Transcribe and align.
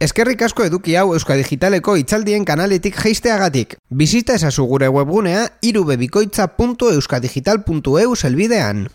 Eskerrik 0.00 0.40
asko 0.46 0.64
eduki 0.64 0.94
hau 0.96 1.10
Euskadigitaleko 1.12 1.92
itzaldien 2.00 2.46
kanaletik 2.48 2.96
jeisteagatik. 2.96 3.76
Bizita 3.92 4.32
ezazu 4.38 4.64
gure 4.70 4.88
webgunea 4.88 5.42
irubebikoitza.euskadigital.eu 5.68 8.14
zelbidean. 8.16 8.88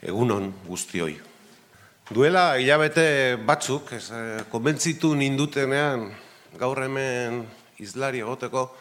Egunon 0.00 0.56
guztioi. 0.70 1.20
Duela 2.08 2.56
hilabete 2.56 3.36
batzuk, 3.44 3.92
ez, 3.92 4.08
eh, 4.08 4.40
konbentzitu 4.48 5.12
nindutenean 5.12 6.08
gaur 6.56 6.80
hemen 6.80 7.44
izlari 7.76 8.24
egoteko, 8.24 8.72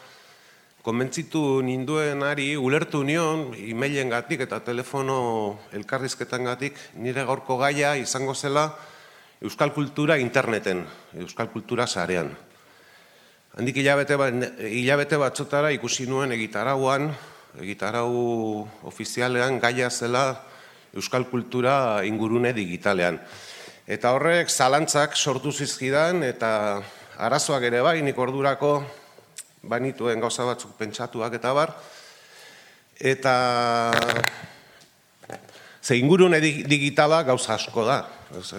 konbentzitu 0.88 1.60
ninduen 1.68 2.24
ari 2.24 2.56
ulertu 2.56 3.04
nion 3.04 3.52
e-mailen 3.60 4.08
gatik 4.16 4.48
eta 4.48 4.64
telefono 4.64 5.60
elkarrizketan 5.74 6.48
gatik 6.48 6.80
nire 6.96 7.28
gaurko 7.28 7.60
gaia 7.60 8.00
izango 8.00 8.32
zela 8.34 8.72
Euskal 9.46 9.70
Kultura 9.74 10.18
interneten, 10.18 10.82
Euskal 11.22 11.52
Kultura 11.54 11.86
zarean. 11.86 12.32
Handik 13.54 13.78
hilabete, 13.78 14.18
ba, 14.18 14.32
hilabete 14.66 15.20
batzotara 15.22 15.70
ikusi 15.76 16.08
nuen 16.10 16.34
egitarauan, 16.34 17.12
egitarau 17.62 18.66
ofizialean 18.90 19.60
gaia 19.62 19.92
zela 19.94 20.24
Euskal 20.98 21.28
Kultura 21.30 22.02
ingurune 22.10 22.56
digitalean. 22.58 23.20
Eta 23.86 24.16
horrek 24.18 24.50
zalantzak 24.50 25.14
sortu 25.14 25.54
zizkidan 25.54 26.26
eta 26.26 26.82
arazoak 27.22 27.70
ere 27.70 27.84
bai, 27.86 28.00
nik 28.02 28.18
ordurako 28.18 28.80
banituen 29.62 30.26
gauza 30.26 30.50
batzuk 30.50 30.74
pentsatuak 30.80 31.38
eta 31.38 31.54
bar. 31.54 31.76
Eta 32.98 33.36
ze 35.86 36.00
ingurune 36.00 36.40
digitala 36.42 37.22
gauza 37.24 37.54
asko 37.54 37.84
da. 37.86 38.00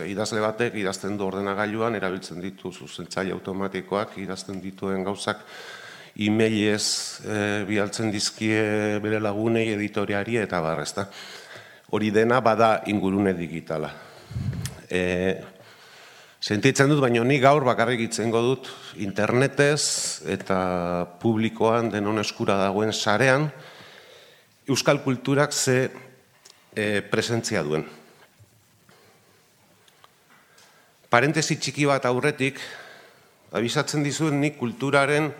idazle 0.06 0.40
batek 0.40 0.76
idazten 0.78 1.16
du 1.18 1.26
ordenagailuan 1.26 1.96
erabiltzen 1.98 2.38
ditu 2.40 2.70
zuzentzaile 2.70 3.32
automatikoak 3.34 4.14
idazten 4.22 4.60
dituen 4.62 5.02
gauzak 5.04 5.42
e-mailez 6.14 6.86
e, 7.26 7.64
bialtzen 7.66 8.12
dizkie 8.14 9.00
bere 9.02 9.18
lagunei 9.18 9.66
editoriari 9.74 10.38
eta 10.38 10.62
bar, 10.62 10.80
ezta. 10.80 11.08
Hori 11.90 12.12
dena 12.14 12.40
bada 12.40 12.84
ingurune 12.86 13.34
digitala. 13.34 13.90
E, 14.88 15.02
sentitzen 16.40 16.88
dut, 16.88 17.02
baina 17.02 17.24
ni 17.24 17.40
gaur 17.42 17.66
bakarrik 17.66 18.06
itzengo 18.06 18.40
dut 18.52 18.70
internetez 19.02 20.22
eta 20.30 20.58
publikoan 21.18 21.90
denon 21.90 22.22
eskura 22.22 22.54
dagoen 22.68 22.94
sarean 22.94 23.50
Euskal 24.66 25.02
Kulturak 25.02 25.52
ze 25.52 26.05
e, 26.76 27.00
presentzia 27.00 27.64
duen. 27.64 27.86
Parentesi 31.08 31.56
txiki 31.56 31.86
bat 31.88 32.04
aurretik, 32.04 32.60
abisatzen 33.56 34.04
dizuen 34.04 34.36
nik 34.42 34.58
kulturaren 34.60 35.30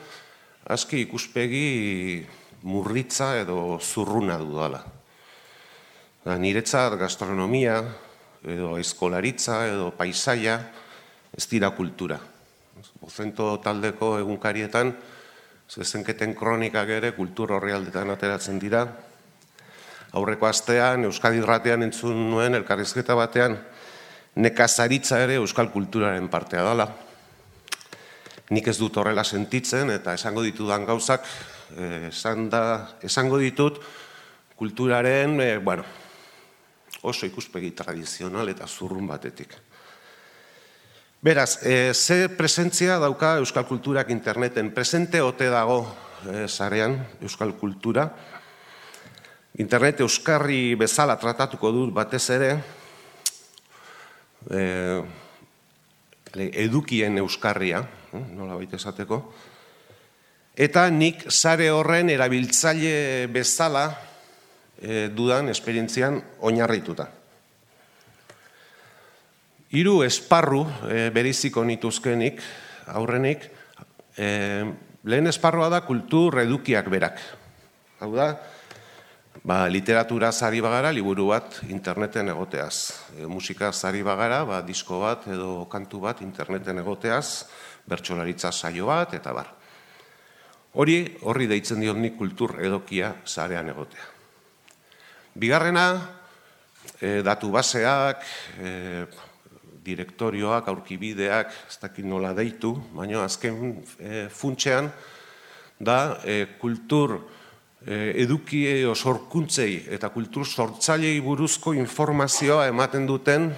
aski 0.73 1.03
ikuspegi 1.05 2.25
murritza 2.67 3.35
edo 3.43 3.77
zurruna 3.83 4.39
dudala. 4.41 4.81
Da, 6.25 6.35
niretzat 6.41 6.97
gastronomia, 6.99 7.83
edo 8.43 8.73
eskolaritza, 8.81 9.61
edo 9.69 9.93
paisaia, 9.95 10.57
ez 11.37 11.45
dira 11.51 11.71
kultura. 11.77 12.19
Bozento 13.03 13.53
taldeko 13.63 14.17
egunkarietan, 14.23 14.95
zezenketen 15.71 16.35
kronikak 16.39 16.91
ere 16.97 17.13
kultur 17.15 17.53
horri 17.59 17.75
aldetan 17.75 18.11
ateratzen 18.15 18.59
dira. 18.63 18.87
Aurreko 20.17 20.49
astean, 20.49 21.05
Euskadi 21.05 21.43
Ratean 21.45 21.85
entzun 21.85 22.17
nuen, 22.31 22.57
elkarrizketa 22.57 23.15
batean, 23.19 23.59
nekazaritza 24.41 25.21
ere 25.21 25.37
Euskal 25.43 25.69
kulturaren 25.75 26.31
partea 26.33 26.65
dela. 26.65 26.87
Nik 28.57 28.71
ez 28.71 28.77
dut 28.79 28.97
horrela 28.97 29.25
sentitzen, 29.27 29.91
eta 29.93 30.15
esango 30.17 30.45
ditudan 30.47 30.87
gauzak, 30.89 31.27
eh, 31.77 32.09
esan 32.09 32.49
da, 32.49 32.63
esango 33.05 33.39
ditut, 33.43 33.83
kulturaren, 34.57 35.41
eh, 35.41 35.59
bueno, 35.59 35.85
oso 37.03 37.27
ikuspegi 37.27 37.73
tradizional 37.77 38.49
eta 38.49 38.67
zurrun 38.67 39.07
batetik. 39.07 39.53
Beraz, 41.21 41.59
e, 41.67 41.93
ze 41.95 42.29
presentzia 42.29 42.99
dauka 43.03 43.37
Euskal 43.41 43.67
Kulturak 43.67 44.11
interneten? 44.11 44.71
Presente 44.71 45.21
ote 45.21 45.49
dago 45.51 45.81
e, 46.23 46.47
zarean 46.47 47.01
Euskal 47.21 47.57
Kultura. 47.59 48.11
Internet 49.57 50.03
Euskarri 50.05 50.75
bezala 50.77 51.15
tratatuko 51.17 51.71
dut 51.73 51.93
batez 51.97 52.25
ere, 52.35 52.51
e, 54.53 54.65
edukien 56.61 57.17
Euskarria, 57.23 57.81
nola 58.13 58.59
baita 58.59 58.77
esateko, 58.77 59.21
eta 60.53 60.83
nik 60.93 61.25
zare 61.33 61.71
horren 61.73 62.13
erabiltzaile 62.13 63.31
bezala 63.33 63.87
e, 64.77 65.07
dudan 65.17 65.49
esperientzian 65.49 66.19
oinarrituta. 66.45 67.07
Hiru 69.73 70.03
esparru 70.05 70.67
e, 70.91 71.09
beriziko 71.17 71.65
nituzkenik, 71.65 72.45
aurrenik, 72.93 73.49
e, 74.21 74.29
lehen 75.09 75.33
esparrua 75.33 75.71
da 75.73 75.81
kultur 75.89 76.37
edukiak 76.45 76.93
berak. 76.93 77.25
Hau 78.05 78.13
da, 78.13 78.29
ba, 79.47 79.69
literatura 79.71 80.33
zari 80.35 80.59
bagara, 80.61 80.91
liburu 80.91 81.29
bat 81.31 81.61
interneten 81.71 82.33
egoteaz. 82.33 82.79
E, 83.15 83.27
musika 83.31 83.71
zari 83.71 84.03
bagara, 84.03 84.43
ba, 84.45 84.59
disko 84.67 84.99
bat 85.05 85.29
edo 85.31 85.69
kantu 85.71 86.03
bat 86.03 86.23
interneten 86.27 86.83
egoteaz, 86.83 87.47
bertsolaritza 87.87 88.51
saio 88.51 88.91
bat, 88.91 89.15
eta 89.15 89.35
bar. 89.37 89.53
Hori, 90.77 90.99
horri 91.23 91.47
deitzen 91.47 91.81
dion 91.81 92.03
nik 92.03 92.19
kultur 92.19 92.59
edokia 92.59 93.15
zarean 93.25 93.71
egotea. 93.71 94.11
Bigarrena, 95.39 95.87
e, 96.99 97.23
datu 97.23 97.53
baseak, 97.55 98.27
e, 98.59 98.75
direktorioak, 99.87 100.67
aurkibideak, 100.75 101.55
ez 101.71 101.79
dakit 101.79 102.05
nola 102.05 102.35
deitu, 102.35 102.75
baina 102.99 103.23
azken 103.23 103.79
e, 104.03 104.27
funtsean, 104.27 104.91
da 105.79 106.19
e, 106.27 106.43
kultur 106.59 107.21
e, 107.85 108.13
edukie 108.23 108.87
osorkuntzei 108.89 109.87
eta 109.93 110.09
kultur 110.15 110.47
sortzailei 110.47 111.19
buruzko 111.21 111.75
informazioa 111.77 112.67
ematen 112.71 113.07
duten 113.07 113.51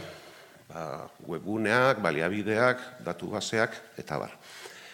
ba, 0.69 1.09
webuneak, 1.29 2.01
baliabideak, 2.03 3.05
datu 3.05 3.31
baseak, 3.33 3.77
eta 4.01 4.19
bar. 4.19 4.35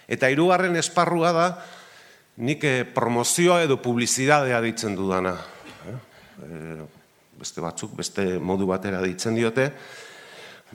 Eta 0.09 0.29
hirugarren 0.29 0.77
esparrua 0.77 1.33
da, 1.33 1.47
nik 2.45 2.67
promozioa 2.95 3.63
edo 3.65 3.79
publizidadea 3.83 4.61
ditzen 4.65 4.97
dudana. 4.99 5.37
Eh, 6.45 6.83
beste 7.39 7.63
batzuk, 7.63 7.95
beste 7.97 8.39
modu 8.39 8.67
batera 8.67 9.01
ditzen 9.03 9.37
diote, 9.37 9.69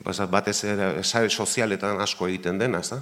batez 0.00 0.64
ere 0.64 1.02
sare 1.04 1.28
sozialetan 1.28 2.00
asko 2.00 2.28
egiten 2.28 2.58
dena, 2.58 2.80
ez 2.80 2.90
da? 2.94 3.00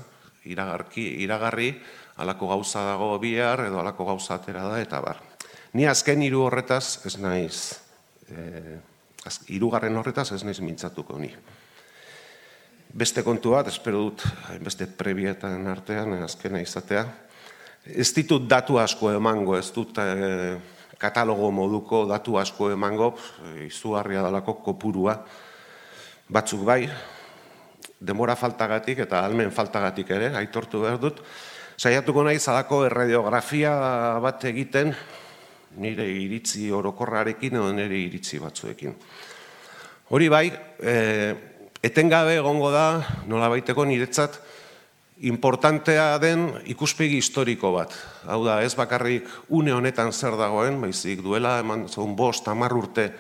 Iragarki, 0.49 1.05
iragarri, 1.23 1.73
alako 2.19 2.49
gauza 2.49 2.83
dago 2.87 3.19
bihar, 3.23 3.67
edo 3.69 3.81
alako 3.81 4.07
gauza 4.09 4.39
atera 4.39 4.65
da, 4.67 4.81
eta 4.83 5.01
bar. 5.01 5.21
Ni 5.79 5.85
azken 5.87 6.25
hiru 6.27 6.41
horretaz, 6.43 6.99
ez 7.07 7.13
naiz, 7.23 7.79
e, 8.27 8.79
hirugarren 9.47 9.95
horretaz 10.01 10.33
ez 10.35 10.41
naiz 10.43 10.59
mintzatuko 10.59 11.21
ni. 11.23 11.29
Beste 12.99 13.23
kontu 13.23 13.53
bat, 13.55 13.69
espero 13.71 14.01
dut, 14.09 14.25
beste 14.65 14.89
prebietan 14.91 15.69
artean, 15.71 16.17
azkena 16.27 16.59
izatea, 16.65 17.05
ez 17.95 18.09
ditut 18.17 18.49
datu 18.51 18.81
asko 18.83 19.13
emango, 19.15 19.55
ez 19.55 19.69
dut, 19.77 20.01
e, 20.03 20.57
katalogo 20.99 21.53
moduko 21.55 22.03
datu 22.11 22.41
asko 22.43 22.73
emango, 22.75 23.13
izugarria 23.69 24.25
dalako 24.27 24.57
kopurua, 24.65 25.15
batzuk 26.27 26.67
bai, 26.67 26.89
demora 28.01 28.35
faltagatik 28.35 29.05
eta 29.07 29.23
almen 29.29 29.55
faltagatik 29.55 30.11
ere, 30.19 30.35
aitortu 30.43 30.83
behar 30.89 30.99
dut, 31.07 31.23
saiatuko 31.79 32.27
nahi 32.27 32.43
zadako 32.43 32.83
erradiografia 32.91 33.79
bat 34.27 34.51
egiten, 34.51 34.97
nire 35.77 36.07
iritzi 36.09 36.71
orokorrarekin 36.73 37.59
edo 37.59 37.73
nire 37.73 37.99
iritzi 37.99 38.41
batzuekin. 38.41 38.95
Hori 40.09 40.29
bai, 40.33 40.47
e, 40.81 40.95
etengabe 41.85 42.39
egongo 42.39 42.71
da, 42.73 43.03
nola 43.29 43.51
baiteko 43.53 43.85
niretzat, 43.85 44.41
importantea 45.29 46.17
den 46.23 46.49
ikuspegi 46.71 47.19
historiko 47.19 47.73
bat. 47.75 47.93
Hau 48.25 48.41
da, 48.47 48.63
ez 48.63 48.73
bakarrik 48.79 49.29
une 49.49 49.75
honetan 49.75 50.13
zer 50.13 50.39
dagoen, 50.39 50.81
baizik 50.81 51.21
duela 51.23 51.59
eman 51.61 51.89
zaun 51.89 52.17
bost, 52.17 52.49
amar 52.49 52.73
urte 52.73 53.11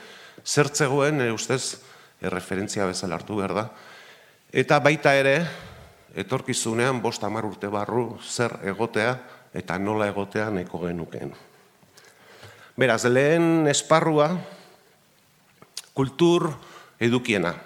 zertzegoen, 0.46 1.20
e, 1.20 1.32
ustez, 1.34 1.78
erreferentzia 2.22 2.86
bezala 2.88 3.18
hartu 3.18 3.36
behar 3.38 3.54
da. 3.54 3.66
Eta 4.48 4.78
baita 4.80 5.12
ere, 5.14 5.42
etorkizunean 6.18 7.02
bost 7.02 7.24
amar 7.24 7.46
urte 7.46 7.68
barru 7.70 8.16
zer 8.24 8.56
egotea 8.66 9.12
eta 9.54 9.78
nola 9.78 10.08
egotea 10.08 10.48
neko 10.50 10.80
genukeen. 10.86 11.32
Beraz, 12.78 13.02
lehen 13.10 13.66
esparrua, 13.66 14.30
kultur 15.98 16.52
edukiena. 17.02 17.56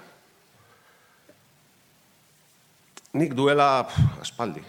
nik 3.12 3.34
duela 3.36 3.84
aspaldi. 4.22 4.62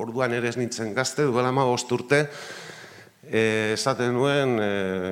Orduan 0.00 0.32
ere 0.34 0.48
ez 0.50 0.56
nintzen 0.58 0.94
gazte, 0.96 1.26
duela 1.28 1.52
ma 1.52 1.66
urte, 1.68 2.24
e, 3.22 3.74
esaten 3.74 4.14
nuen 4.16 4.56
e, 4.58 4.70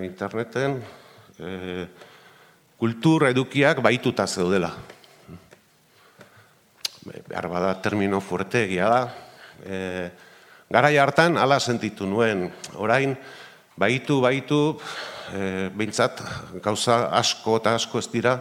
interneten 0.09 0.81
e, 1.39 1.87
kultur 2.81 3.29
edukiak 3.29 3.83
baituta 3.85 4.27
zeudela. 4.27 4.73
Behar 7.05 7.49
bada 7.51 7.75
termino 7.83 8.21
fuerte 8.21 8.65
egia 8.65 8.89
da. 8.89 9.03
E, 9.63 9.79
garai 10.73 10.97
hartan 10.97 11.37
hala 11.37 11.61
sentitu 11.61 12.09
nuen, 12.09 12.49
orain 12.81 13.13
baitu, 13.77 14.21
baitu, 14.25 14.79
e, 15.33 15.69
behintzat 15.69 16.23
gauza 16.65 17.11
asko 17.13 17.59
eta 17.61 17.77
asko 17.77 18.01
ez 18.01 18.09
dira, 18.13 18.39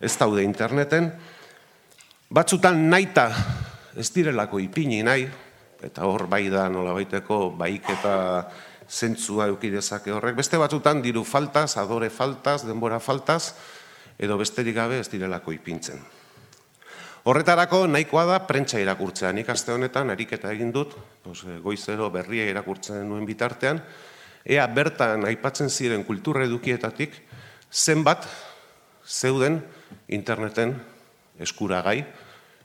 ez 0.00 0.14
daude 0.16 0.44
interneten, 0.44 1.10
batzutan 2.32 2.80
naita 2.88 3.28
ez 3.96 4.08
direlako 4.12 4.60
ipini 4.60 5.02
nahi, 5.04 5.28
eta 5.84 6.08
hor 6.08 6.26
bai 6.32 6.46
da 6.52 6.66
nola 6.72 6.96
baiteko 6.96 7.50
baik 7.56 7.92
eta 7.92 8.16
zentzua 8.88 9.50
eukidezake 9.52 10.12
horrek. 10.14 10.36
Beste 10.38 10.58
batzutan 10.60 11.02
diru 11.04 11.24
faltaz, 11.24 11.76
adore 11.76 12.08
faltaz, 12.10 12.62
denbora 12.64 13.00
faltaz, 13.02 13.54
edo 14.18 14.38
besterik 14.40 14.76
gabe 14.76 15.00
ez 15.02 15.10
direlako 15.12 15.52
ipintzen. 15.52 16.00
Horretarako 17.26 17.88
nahikoa 17.90 18.22
da 18.28 18.36
prentsa 18.46 18.78
irakurtzea. 18.78 19.32
Nik 19.34 19.48
aste 19.50 19.72
honetan 19.74 20.12
ariketa 20.14 20.52
egin 20.54 20.70
dut, 20.70 20.92
pues, 21.24 21.40
eh, 21.42 21.58
goizero 21.58 22.06
berria 22.14 22.44
irakurtzen 22.46 23.02
nuen 23.08 23.26
bitartean, 23.26 23.80
ea 24.44 24.66
bertan 24.66 25.26
aipatzen 25.26 25.68
ziren 25.70 26.04
kultura 26.04 26.44
edukietatik 26.44 27.18
zenbat 27.72 28.28
zeuden 29.02 29.58
interneten 30.06 30.76
eskuragai 31.40 32.04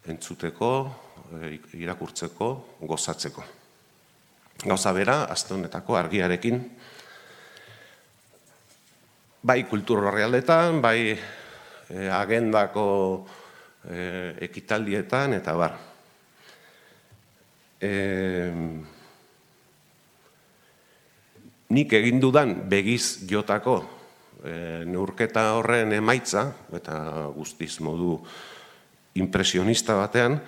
entzuteko, 0.06 0.69
eh, 1.42 1.60
irakurtzeko, 1.74 2.78
gozatzeko. 2.81 3.44
Gauza 4.63 4.94
bera, 4.94 5.24
aste 5.24 5.56
honetako 5.56 5.98
argiarekin, 5.98 6.62
bai 9.42 9.63
kultur 9.63 10.06
horrealdetan, 10.06 10.81
bai 10.81 11.18
eh, 11.90 12.10
agendako 12.13 13.25
eh, 13.89 14.36
ekitaldietan, 14.48 15.33
eta 15.39 15.56
bar. 15.57 15.78
Eh, 17.81 18.54
nik 21.72 21.94
egin 21.95 22.19
dudan 22.19 22.54
begiz 22.69 23.24
jotako 23.30 23.80
e, 24.44 24.83
neurketa 24.86 25.54
horren 25.57 25.94
emaitza, 25.95 26.50
eta 26.75 27.30
guztiz 27.36 27.78
modu 27.83 28.18
impresionista 29.16 29.95
batean, 30.00 30.39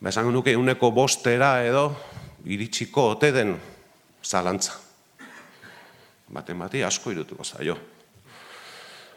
ba 0.00 0.10
esango 0.12 0.32
nuke 0.34 0.56
uneko 0.58 0.90
bostera 0.94 1.60
edo 1.66 1.88
iritsiko 2.46 3.10
ote 3.14 3.32
den 3.34 3.56
zalantza. 4.22 4.78
Baten 6.26 6.62
asko 6.84 7.12
irutuko 7.14 7.44
zaio. 7.44 7.95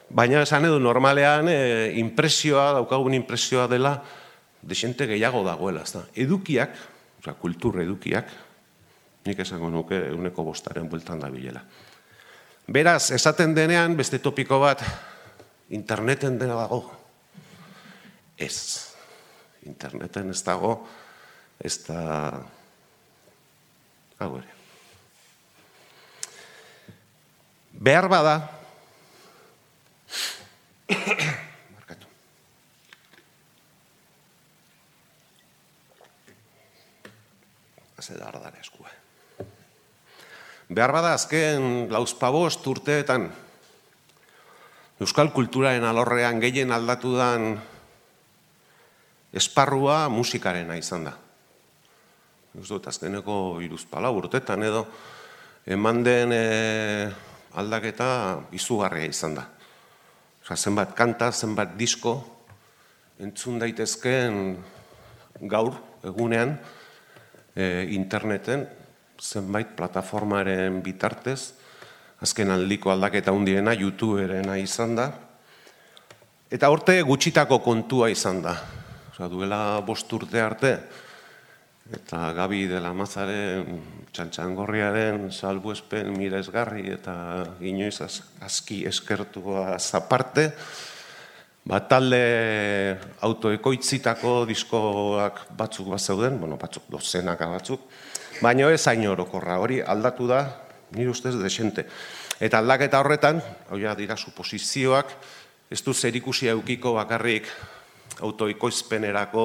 Baina 0.09 0.41
esan 0.41 0.65
edo 0.65 0.79
normalean 0.81 1.49
e, 1.51 1.59
impresioa, 2.01 2.71
daukagun 2.79 3.13
impresioa 3.13 3.67
dela, 3.69 3.99
desente 4.61 5.05
gehiago 5.05 5.43
dagoela. 5.45 5.83
Ez 5.85 5.93
da. 5.93 6.03
Edukiak, 6.17 6.73
oza, 7.21 7.35
kultur 7.37 7.77
edukiak, 7.83 8.31
nik 9.27 9.39
esango 9.45 9.69
nuke 9.69 10.01
uneko 10.15 10.47
bostaren 10.47 10.89
bueltan 10.89 11.21
da 11.21 11.29
bilela. 11.29 11.61
Beraz, 12.69 13.11
esaten 13.13 13.53
denean, 13.53 13.95
beste 13.97 14.19
topiko 14.21 14.59
bat, 14.61 14.81
interneten 15.73 16.37
dena 16.41 16.57
dago. 16.57 16.83
Ez. 18.37 18.89
Interneten 19.69 20.29
ez 20.33 20.41
dago, 20.45 20.75
ez 21.59 21.75
da... 21.85 21.99
Hau 24.19 24.33
ere. 24.37 24.55
Behar 27.79 28.09
bada, 28.11 28.58
Markatu. 30.89 32.07
Da 37.99 38.25
ardara 38.27 38.57
eskua. 38.61 38.89
Behar 40.69 40.91
bada 40.93 41.13
azken 41.13 41.87
lauzpabost 41.91 42.65
urteetan 42.67 43.29
Euskal 44.99 45.29
kulturaren 45.31 45.85
alorrean 45.87 46.41
gehien 46.43 46.73
aldatu 46.75 47.13
dan 47.15 47.53
esparrua 49.31 50.09
musikarena 50.11 50.75
izan 50.75 51.05
da. 51.07 51.13
Ez 52.59 52.67
dut, 52.67 52.89
azkeneko 52.91 53.61
iruzpala 53.63 54.11
urtetan 54.11 54.65
edo 54.67 54.83
eman 55.71 56.03
den 56.03 56.33
e, 56.35 56.41
aldaketa 57.55 58.09
izugarria 58.57 59.07
izan 59.07 59.37
da. 59.39 59.45
Osa, 60.49 60.55
zenbat 60.65 60.95
kanta, 60.97 61.27
zenbat 61.29 61.75
disko, 61.77 62.15
entzun 63.21 63.59
daitezkeen 63.61 64.55
gaur, 65.45 65.75
egunean, 66.01 66.55
e, 67.53 67.85
interneten, 67.93 68.63
zenbait 69.21 69.75
plataformaren 69.77 70.79
bitartez, 70.81 71.53
azken 72.25 72.49
aldiko 72.49 72.89
aldaketa 72.89 73.29
hundiena, 73.29 73.75
youtuberena 73.77 74.57
izan 74.57 74.97
da, 74.97 75.05
eta 76.49 76.73
horte 76.73 76.97
gutxitako 77.05 77.61
kontua 77.61 78.09
izan 78.09 78.41
da. 78.41 78.55
Osa, 79.13 79.29
duela 79.29 79.61
bost 79.85 80.17
urte 80.17 80.41
arte, 80.41 80.73
eta 81.93 82.31
Gabi 82.33 82.65
de 82.65 82.81
la 82.81 82.95
Mazaren 82.97 83.83
txantxangorriaren 84.13 85.29
salbuespen 85.31 86.11
miresgarri 86.17 86.87
eta 86.93 87.15
inoiz 87.61 87.99
aski 88.41 88.83
eskertua 88.89 89.77
zaparte, 89.79 90.49
ba, 91.69 91.81
talde 91.87 92.21
autoekoitzitako 93.25 94.43
diskoak 94.49 95.45
batzuk 95.57 95.91
bat 95.93 96.01
zeuden, 96.01 96.39
bueno, 96.41 96.57
batzuk 96.57 96.87
dozenaka 96.89 97.49
batzuk, 97.51 97.85
baina 98.41 98.71
ez 98.73 98.85
hain 98.87 99.05
orokorra, 99.07 99.59
hori 99.59 99.81
aldatu 99.81 100.27
da, 100.27 100.43
nire 100.95 101.11
ustez 101.11 101.35
desente. 101.37 101.85
Eta 102.39 102.61
aldaketa 102.63 103.01
horretan, 103.03 103.41
hori 103.69 103.85
dira 103.99 104.17
suposizioak, 104.17 105.11
ez 105.69 105.83
du 105.85 105.93
zerikusia 105.93 106.55
eukiko 106.55 106.95
bakarrik 106.95 107.45
autoikoizpenerako 108.25 109.43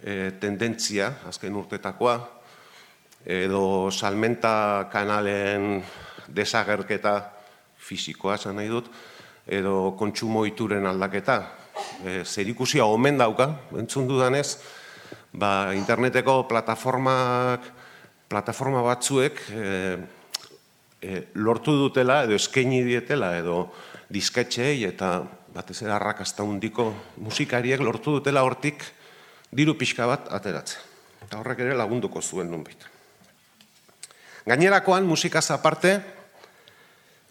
e, 0.00 0.32
tendentzia, 0.40 1.10
azken 1.28 1.54
urtetakoa, 1.58 2.16
edo 3.24 3.90
salmenta 3.90 4.88
kanalen 4.92 5.82
desagerketa 6.28 7.16
fisikoa, 7.76 8.36
esan 8.36 8.56
nahi 8.60 8.68
dut, 8.68 8.88
edo 9.46 9.94
kontsumo 9.98 10.44
ituren 10.48 10.86
aldaketa. 10.88 11.38
E, 12.04 12.22
zer 12.24 12.48
ikusia 12.48 12.86
omen 12.86 13.18
dauka, 13.18 13.48
entzun 13.76 14.08
dudanez, 14.08 14.58
ba, 15.32 15.74
interneteko 15.76 16.44
plataformak, 16.48 17.66
plataforma 18.28 18.82
batzuek 18.84 19.40
e, 19.50 19.64
e, 21.00 21.22
lortu 21.34 21.74
dutela, 21.76 22.22
edo 22.24 22.38
eskaini 22.38 22.82
dietela, 22.86 23.34
edo 23.40 23.66
disketxei, 24.12 24.84
eta 24.88 25.18
batez 25.54 25.80
ere 25.82 25.94
arrakasta 25.96 26.46
hundiko 26.46 26.90
musikariek 27.22 27.82
lortu 27.84 28.18
dutela 28.18 28.44
hortik, 28.46 28.84
diru 29.54 29.76
pixka 29.78 30.08
bat 30.10 30.32
ateratzen. 30.34 30.92
Eta 31.24 31.38
horrek 31.40 31.62
ere 31.64 31.76
lagunduko 31.78 32.20
zuen 32.22 32.50
nunbait. 32.50 32.93
Gainerakoan 34.44 35.06
musikaz 35.08 35.48
aparte, 35.54 35.96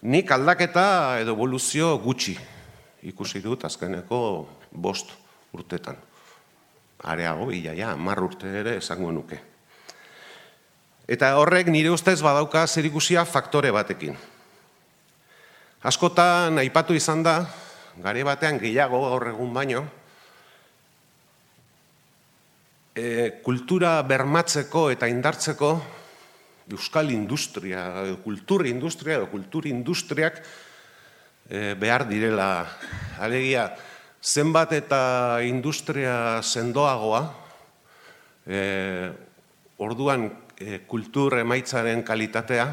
nik 0.02 0.30
aldaketa 0.34 1.20
edo 1.22 1.36
evoluzio 1.36 1.94
gutxi 2.02 2.34
ikusi 3.04 3.42
dut 3.44 3.64
azkeneko 3.64 4.18
bost 4.72 5.12
urtetan. 5.54 5.96
Areago, 7.04 7.50
iaia, 7.52 7.94
mar 7.96 8.18
urte 8.24 8.48
ere 8.48 8.78
esango 8.80 9.12
nuke. 9.12 9.38
Eta 11.06 11.34
horrek 11.36 11.68
nire 11.68 11.92
ustez 11.92 12.16
badauka 12.24 12.64
zer 12.66 12.86
ikusia 12.88 13.26
faktore 13.28 13.70
batekin. 13.70 14.16
Askotan 15.84 16.58
aipatu 16.58 16.96
izan 16.96 17.22
da, 17.22 17.42
gare 18.00 18.24
batean 18.24 18.58
gehiago 18.58 19.02
gaur 19.04 19.28
egun 19.28 19.52
baino, 19.52 19.84
e, 22.96 23.04
kultura 23.44 23.98
bermatzeko 24.02 24.88
eta 24.94 25.10
indartzeko 25.12 25.76
euskal 26.72 27.10
industria, 27.12 28.04
kultur 28.24 28.66
industria 28.66 29.18
edo 29.18 29.28
kultur 29.28 29.66
industriak 29.68 30.40
e, 31.48 31.74
behar 31.76 32.06
direla. 32.08 32.66
Alegia, 33.20 33.68
zenbat 34.24 34.72
eta 34.72 35.40
industria 35.44 36.40
sendoagoa, 36.42 37.22
e, 38.46 38.60
orduan 39.84 40.30
e, 40.56 40.80
kultur 40.88 41.36
emaitzaren 41.38 42.02
kalitatea, 42.02 42.66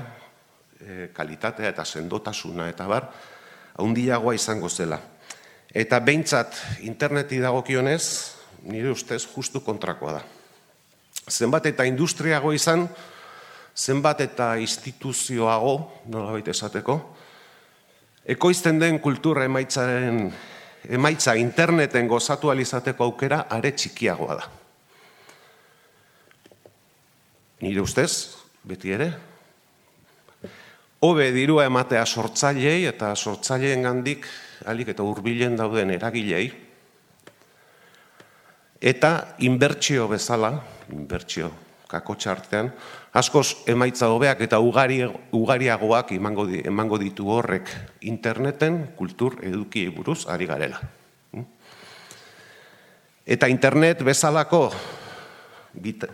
e, 0.80 1.10
kalitatea 1.14 1.72
eta 1.74 1.86
sendotasuna 1.86 2.70
eta 2.72 2.88
bar, 2.88 3.10
haundiagoa 3.78 4.36
izango 4.36 4.70
zela. 4.70 5.00
Eta 5.72 6.00
behintzat 6.04 6.58
interneti 6.84 7.40
dagokionez, 7.40 8.04
nire 8.68 8.92
ustez 8.92 9.24
justu 9.26 9.62
kontrakoa 9.64 10.20
da. 10.20 10.24
Zenbat 11.32 11.70
eta 11.70 11.86
industriago 11.88 12.52
izan, 12.54 12.88
zenbat 13.76 14.22
eta 14.22 14.56
instituzioago, 14.62 16.04
nola 16.12 16.32
baita 16.36 16.52
esateko, 16.52 16.98
ekoizten 18.26 18.80
den 18.80 19.00
kultura 19.00 19.46
emaitzaren 19.48 20.26
emaitza 20.90 21.36
interneten 21.38 22.08
gozatu 22.10 22.50
alizateko 22.50 23.06
aukera 23.06 23.46
are 23.50 23.72
txikiagoa 23.72 24.38
da. 24.38 24.48
Nire 27.62 27.82
ustez, 27.84 28.38
beti 28.66 28.94
ere, 28.96 29.12
hobe 31.06 31.28
dirua 31.34 31.68
ematea 31.70 32.06
sortzailei 32.06 32.86
eta 32.90 33.14
sortzaileen 33.16 33.86
gandik 33.86 34.26
alik 34.70 34.92
eta 34.94 35.06
hurbilen 35.06 35.56
dauden 35.58 35.94
eragilei, 35.94 36.48
eta 38.82 39.12
inbertsio 39.46 40.08
bezala, 40.10 40.56
inbertsio 40.94 41.52
kako 41.90 42.16
txartean, 42.16 42.70
askoz 43.12 43.68
emaitza 43.68 44.08
hobeak 44.08 44.42
eta 44.46 44.60
ugari, 44.64 45.02
ugariagoak 45.36 46.14
emango, 46.16 46.48
emango 46.48 47.00
ditu 47.02 47.28
horrek 47.32 47.70
interneten 48.08 48.96
kultur 48.96 49.38
eduki 49.44 49.88
buruz 49.92 50.26
ari 50.32 50.48
garela. 50.48 50.80
Eta 53.26 53.48
internet 53.52 54.02
bezalako 54.04 54.72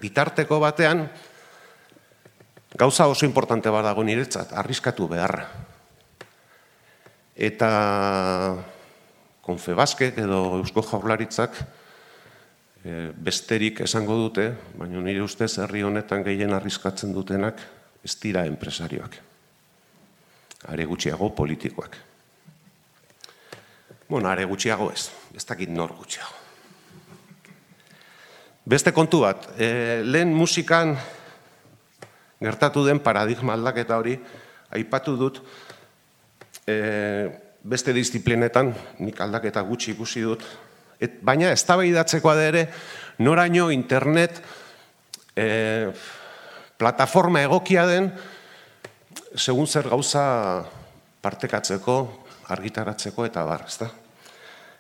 bitarteko 0.02 0.60
batean, 0.62 1.06
gauza 2.78 3.08
oso 3.08 3.26
importante 3.26 3.72
bat 3.74 3.86
dago 3.86 4.04
niretzat, 4.04 4.52
arriskatu 4.54 5.08
beharra. 5.10 5.48
Eta 7.38 7.70
konfebasket 9.46 10.18
edo 10.26 10.60
eusko 10.60 10.84
jaurlaritzak, 10.84 11.58
e, 12.84 13.12
besterik 13.14 13.82
esango 13.86 14.18
dute, 14.20 14.50
baina 14.78 15.02
nire 15.02 15.24
ustez 15.24 15.58
herri 15.62 15.84
honetan 15.84 16.26
gehien 16.26 16.54
arriskatzen 16.54 17.14
dutenak 17.16 17.62
ez 18.04 18.16
dira 18.22 18.46
enpresarioak. 18.48 19.18
Are 20.68 20.86
gutxiago 20.86 21.30
politikoak. 21.36 21.98
Bueno, 24.08 24.30
are 24.30 24.46
gutxiago 24.48 24.92
ez, 24.92 25.10
ez 25.36 25.46
dakit 25.46 25.70
nor 25.70 25.94
gutxiago. 25.98 26.34
Beste 28.68 28.92
kontu 28.92 29.22
bat, 29.24 29.48
e, 29.56 30.02
lehen 30.04 30.34
musikan 30.36 30.98
gertatu 32.44 32.84
den 32.86 33.00
paradigma 33.00 33.56
aldaketa 33.56 33.98
hori, 33.98 34.18
aipatu 34.76 35.16
dut, 35.18 35.42
e, 36.68 36.76
beste 37.64 37.94
disiplinetan, 37.96 38.74
nik 39.00 39.22
aldaketa 39.24 39.64
gutxi 39.64 39.94
ikusi 39.96 40.24
dut, 40.26 40.44
Et, 41.00 41.20
baina 41.22 41.52
ez 41.52 41.64
da 41.66 41.78
ere, 42.42 42.68
noraino 43.20 43.70
internet 43.72 44.42
e, 45.36 45.92
plataforma 46.78 47.42
egokia 47.46 47.86
den, 47.86 48.12
segun 49.36 49.68
zer 49.68 49.90
gauza 49.90 50.66
partekatzeko, 51.22 51.98
argitaratzeko 52.54 53.26
eta 53.26 53.44
bar, 53.46 53.66
ez 53.68 53.78
da? 53.78 53.90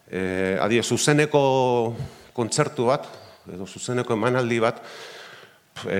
E, 0.08 0.22
adie, 0.62 0.82
zuzeneko 0.84 1.96
kontzertu 2.34 2.88
bat, 2.88 3.08
edo 3.52 3.68
zuzeneko 3.68 4.14
emanaldi 4.14 4.60
bat, 4.64 4.82
e, 5.86 6.00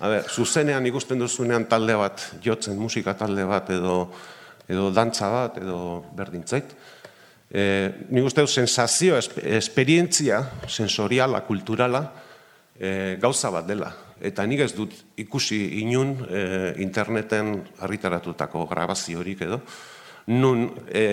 a 0.00 0.08
ber, 0.08 0.28
zuzenean 0.30 0.86
ikusten 0.88 1.20
duzunean 1.20 1.66
talde 1.70 1.96
bat, 1.98 2.28
jotzen 2.44 2.78
musika 2.78 3.14
talde 3.18 3.44
bat, 3.48 3.70
edo, 3.74 3.96
edo 4.70 4.90
dantza 4.94 5.28
bat, 5.32 5.58
edo 5.60 6.02
berdintzait, 6.16 6.76
E, 7.52 7.92
nik 8.08 8.24
uste 8.24 8.46
sensazio, 8.48 9.18
esperientzia 9.20 10.38
sensoriala, 10.64 11.42
kulturala, 11.44 12.00
e, 12.80 13.18
gauza 13.20 13.50
bat 13.52 13.66
dela. 13.68 13.90
Eta 14.22 14.46
nik 14.48 14.62
ez 14.64 14.70
dut 14.72 14.94
ikusi 15.20 15.58
inun 15.82 16.14
e, 16.24 16.44
interneten 16.80 17.58
argitaratutako 17.84 18.64
grabaziorik 18.70 19.42
edo, 19.44 19.60
nun 20.32 20.64
e, 20.88 21.04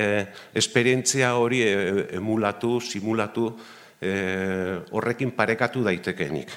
esperientzia 0.56 1.34
hori 1.36 1.60
emulatu, 2.16 2.78
simulatu, 2.80 3.50
e, 4.00 4.14
horrekin 4.96 5.34
parekatu 5.36 5.84
daitekenik. 5.84 6.54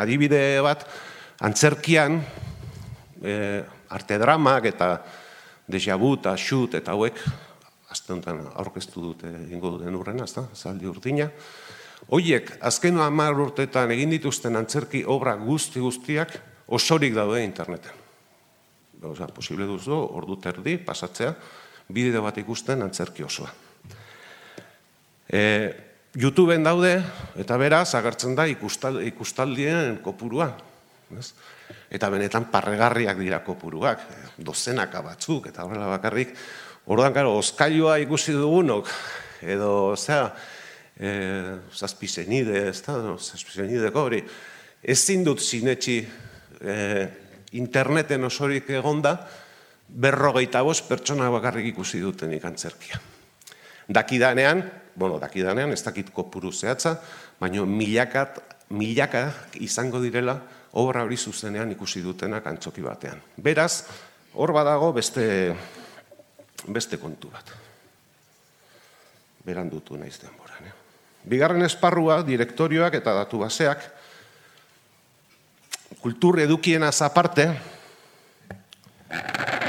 Adibide 0.00 0.40
bat, 0.64 0.86
antzerkian, 1.44 2.16
e, 3.20 3.34
arte 3.92 4.18
dramak 4.18 4.70
eta 4.72 4.94
deja 5.68 5.98
eta 6.00 6.36
xut 6.36 6.74
eta 6.74 6.92
hauek, 6.92 7.20
azte 7.88 8.12
honetan 8.12 8.44
aurkeztu 8.60 9.02
dute 9.02 9.30
ingo 9.48 9.72
duten 9.76 9.96
urrena, 9.96 10.26
ez 10.28 10.34
da, 10.36 10.44
zaldi 10.54 10.88
urdina. 10.88 11.28
Hoiek, 12.14 12.54
azken 12.64 13.00
hamar 13.02 13.36
urteetan 13.40 13.90
egin 13.92 14.12
dituzten 14.14 14.56
antzerki 14.56 15.02
obra 15.08 15.34
guzti 15.40 15.80
guztiak 15.80 16.36
osorik 16.68 17.16
daude 17.16 17.42
interneten. 17.44 18.04
Osa, 19.08 19.28
posible 19.30 19.66
duzu, 19.68 19.94
ordu 19.94 20.36
terdi, 20.42 20.76
pasatzea, 20.82 21.32
bideo 21.94 22.22
bat 22.24 22.38
ikusten 22.40 22.82
antzerki 22.82 23.24
osoa. 23.24 23.50
E, 25.28 25.42
YouTubeen 26.18 26.64
daude, 26.64 26.96
eta 27.38 27.58
beraz, 27.60 27.92
agertzen 27.94 28.34
da 28.36 28.48
ikustal, 28.50 29.00
ikustaldien 29.06 30.00
kopurua. 30.02 30.50
Ez? 31.18 31.30
Eta 31.92 32.10
benetan 32.12 32.48
parregarriak 32.52 33.20
dira 33.20 33.38
kopuruak, 33.44 34.02
dozenaka 34.44 35.00
batzuk, 35.04 35.46
eta 35.52 35.64
horrela 35.64 35.88
bakarrik, 35.94 36.34
Orduan, 36.88 37.12
karo, 37.12 37.34
oskailua 37.36 37.98
ikusi 38.00 38.32
dugunok, 38.32 38.86
edo, 39.44 39.92
zera, 40.00 40.30
e, 40.96 41.10
zazpizenide, 41.68 42.62
ez 42.70 42.78
da, 42.86 42.94
no, 43.04 43.18
zazpizenideko 43.20 44.04
hori, 44.06 44.22
ez 44.80 44.96
zindut 44.96 45.42
zinetxi 45.44 45.98
e, 46.64 46.78
interneten 47.60 48.24
osorik 48.24 48.72
egonda, 48.72 49.18
berrogeita 49.88 50.62
bost 50.64 50.88
pertsona 50.88 51.28
bakarrik 51.34 51.74
ikusi 51.74 52.00
duten 52.00 52.32
ikantzerkia. 52.38 53.00
Dakidanean, 53.88 54.64
bueno, 54.96 55.20
dakidanean, 55.20 55.76
ez 55.76 55.82
dakit 55.84 56.08
kopuru 56.16 56.54
zehatza, 56.56 56.94
baina 57.40 57.68
milakat, 57.68 58.40
milaka 58.72 59.26
izango 59.60 60.00
direla, 60.00 60.38
obra 60.80 61.04
hori 61.04 61.20
zuzenean 61.20 61.68
ikusi 61.76 62.00
dutenak 62.00 62.48
antzoki 62.48 62.80
batean. 62.80 63.20
Beraz, 63.36 63.84
hor 64.32 64.56
badago 64.56 64.94
beste 64.96 65.28
beste 66.68 66.98
kontu 67.00 67.30
bat. 67.32 67.52
Berandutu 69.44 69.96
naiz 69.96 70.18
denboran. 70.20 70.68
Eh? 70.68 70.74
Bigarren 71.28 71.64
esparrua, 71.64 72.20
direktorioak 72.22 72.94
eta 73.00 73.14
datu 73.22 73.40
baseak, 73.42 73.82
kultur 76.02 76.38
edukiena 76.40 76.92
zaparte, 76.92 77.48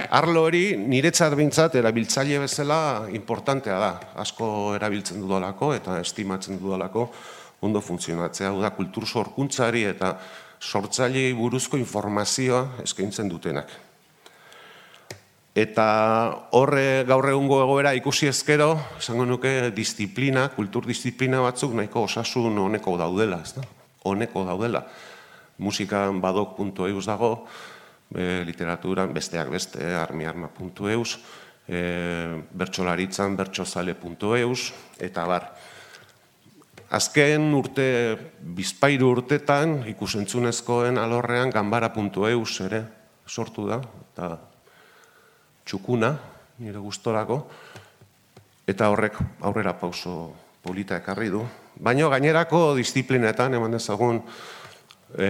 arlo 0.09 0.43
hori 0.47 0.63
niretzat 0.77 1.35
bintzat 1.37 1.75
erabiltzaile 1.79 2.41
bezala 2.43 2.79
importantea 3.13 3.79
da. 3.79 3.91
Asko 4.23 4.75
erabiltzen 4.77 5.21
dudalako 5.21 5.73
eta 5.77 5.99
estimatzen 6.01 6.59
dudalako 6.61 7.09
ondo 7.61 7.81
funtzionatzea. 7.81 8.49
Hau 8.49 8.61
da, 8.63 8.71
kultur 8.75 9.05
sorkuntzari 9.07 9.85
eta 9.89 10.15
sortzailei 10.59 11.31
buruzko 11.37 11.77
informazioa 11.77 12.83
eskaintzen 12.83 13.29
dutenak. 13.29 13.69
Eta 15.59 15.85
horre 16.55 17.03
gaur 17.09 17.25
egungo 17.27 17.57
egoera 17.59 17.91
ikusi 17.97 18.29
ezkero, 18.29 18.69
esango 18.99 19.25
nuke 19.27 19.71
disiplina, 19.75 20.45
kultur 20.55 20.85
disiplina 20.87 21.41
batzuk 21.43 21.73
nahiko 21.75 22.05
osasun 22.07 22.57
honeko 22.63 22.95
daudela, 22.99 23.41
ez 23.43 23.57
da? 23.57 23.65
Honeko 24.07 24.45
daudela. 24.47 24.85
Musikan 25.59 26.21
badok.eus 26.23 27.03
dago, 27.09 27.31
e, 28.15 28.45
literaturan 28.47 29.11
besteak 29.15 29.49
beste, 29.51 29.83
armiarma.eus, 29.99 31.17
e, 31.67 31.81
bertsolaritzan 32.61 33.35
bertsozale.eus, 33.39 34.61
eta 35.09 35.25
bar. 35.27 35.49
Azken 36.95 37.49
urte, 37.57 37.89
bizpairu 38.55 39.11
urtetan, 39.17 39.81
ikusentzunezkoen 39.91 41.01
alorrean, 41.01 41.51
gambara.eus 41.51 42.53
ere 42.69 42.85
sortu 43.27 43.67
da, 43.67 43.81
eta 44.13 44.31
txukuna, 45.69 46.09
nire 46.65 46.81
gustorako, 46.81 47.43
eta 48.69 48.89
horrek 48.89 49.19
aurrera 49.45 49.75
pauso 49.77 50.33
polita 50.65 50.97
ekarri 50.97 51.29
du. 51.29 51.43
Baina 51.79 52.09
gainerako 52.11 52.73
disiplinetan, 52.77 53.53
eman 53.55 53.77
dezagun, 53.77 54.19
e, 55.13 55.29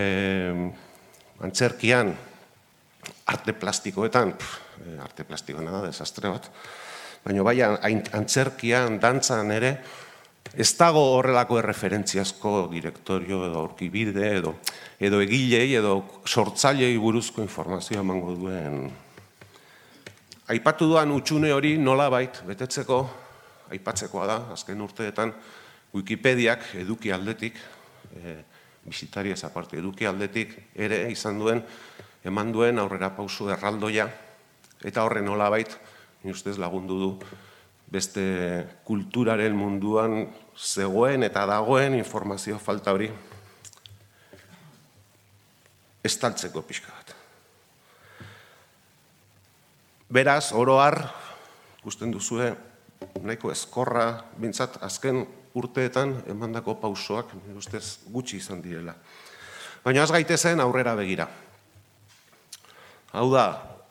antzerkian, 1.44 2.14
arte 3.30 3.56
plastikoetan, 3.56 4.34
pff, 4.40 4.58
arte 5.04 5.26
plastikoen 5.28 5.68
da, 5.68 5.84
desastre 5.86 6.32
bat, 6.32 6.48
baina 7.26 7.44
bai 7.44 7.58
antzerkian, 7.62 8.98
dantzan 9.04 9.52
ere, 9.56 9.74
ez 10.56 10.72
dago 10.80 11.04
horrelako 11.18 11.60
erreferentziazko 11.60 12.54
direktorio 12.72 13.44
edo 13.46 13.60
aurkibide 13.60 14.32
edo, 14.40 14.56
edo 15.00 15.20
egilei 15.22 15.76
edo 15.78 16.00
sortzailei 16.26 16.96
buruzko 16.98 17.44
informazioa 17.46 18.02
emango 18.02 18.34
duen 18.40 18.88
aipatu 20.50 20.88
duan 20.90 21.12
utxune 21.14 21.52
hori 21.54 21.76
nola 21.78 22.10
bait, 22.10 22.42
betetzeko, 22.48 23.00
aipatzekoa 23.70 24.28
da, 24.28 24.38
azken 24.58 24.82
urteetan, 24.82 25.34
Wikipediak 25.90 26.68
eduki 26.78 27.10
aldetik, 27.10 27.56
e, 28.14 28.36
bizitari 28.86 29.34
ez 29.34 29.42
aparte 29.46 29.80
eduki 29.80 30.06
aldetik, 30.06 30.54
ere 30.78 31.00
izan 31.10 31.40
duen, 31.42 31.64
eman 32.26 32.52
duen 32.54 32.78
aurrera 32.78 33.10
pausu 33.16 33.50
erraldoia, 33.50 34.06
eta 34.86 35.06
horren 35.06 35.26
nolabait, 35.26 35.74
ni 36.24 36.34
ustez 36.34 36.58
lagundu 36.62 37.00
du, 37.02 37.10
beste 37.90 38.24
kulturaren 38.86 39.56
munduan 39.58 40.28
zegoen 40.54 41.26
eta 41.26 41.46
dagoen 41.50 41.98
informazio 41.98 42.60
falta 42.62 42.94
hori. 42.94 43.10
Estaltzeko 46.06 46.62
pixka 46.70 46.94
bat. 46.94 47.16
Beraz, 50.10 50.54
oro 50.58 50.80
har, 50.82 50.96
gusten 51.86 52.10
duzue, 52.10 52.48
nahiko 53.22 53.52
ezkorra, 53.54 54.08
bintzat, 54.42 54.80
azken 54.82 55.20
urteetan 55.54 56.16
emandako 56.34 56.74
pausoak, 56.82 57.36
ustez, 57.54 58.00
gutxi 58.10 58.40
izan 58.42 58.64
direla. 58.64 58.96
Baina 59.84 60.02
az 60.02 60.10
gaitezen 60.10 60.64
aurrera 60.64 60.96
begira. 60.98 61.28
Hau 63.14 63.28
da, 63.30 63.44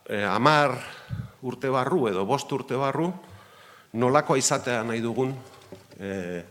eh, 0.09 0.25
amar 0.27 0.75
urte 1.41 1.71
barru 1.71 2.09
edo 2.11 2.25
bost 2.27 2.51
urte 2.51 2.75
barru, 2.75 3.13
nolako 3.93 4.35
izatea 4.35 4.83
nahi 4.83 4.99
dugun 4.99 5.31
eh, 5.99 6.43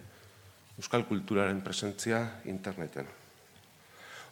euskal 0.79 1.05
kulturaren 1.05 1.61
presentzia 1.61 2.23
interneten. 2.49 3.05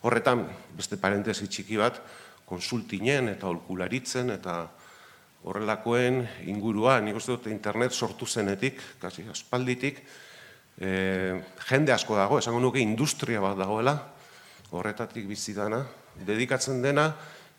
Horretan, 0.01 0.49
beste 0.73 0.97
parentesi 0.97 1.47
txiki 1.47 1.77
bat, 1.77 2.01
konsultinen 2.49 3.29
eta 3.37 3.53
olkularitzen 3.53 4.31
eta 4.31 4.57
horrelakoen 5.47 6.25
inguruan, 6.51 7.05
nik 7.07 7.19
uste 7.21 7.37
dut 7.37 7.47
internet 7.53 7.95
sortu 7.95 8.27
zenetik, 8.27 8.81
kasi 9.01 9.25
aspalditik, 9.31 10.01
e, 10.81 10.91
jende 11.69 11.95
asko 11.95 12.19
dago, 12.19 12.41
esango 12.43 12.61
nuke 12.61 12.83
industria 12.83 13.41
bat 13.41 13.57
dagoela, 13.59 13.95
horretatik 14.75 15.29
bizidana, 15.31 15.85
dedikatzen 16.27 16.83
dena 16.83 17.13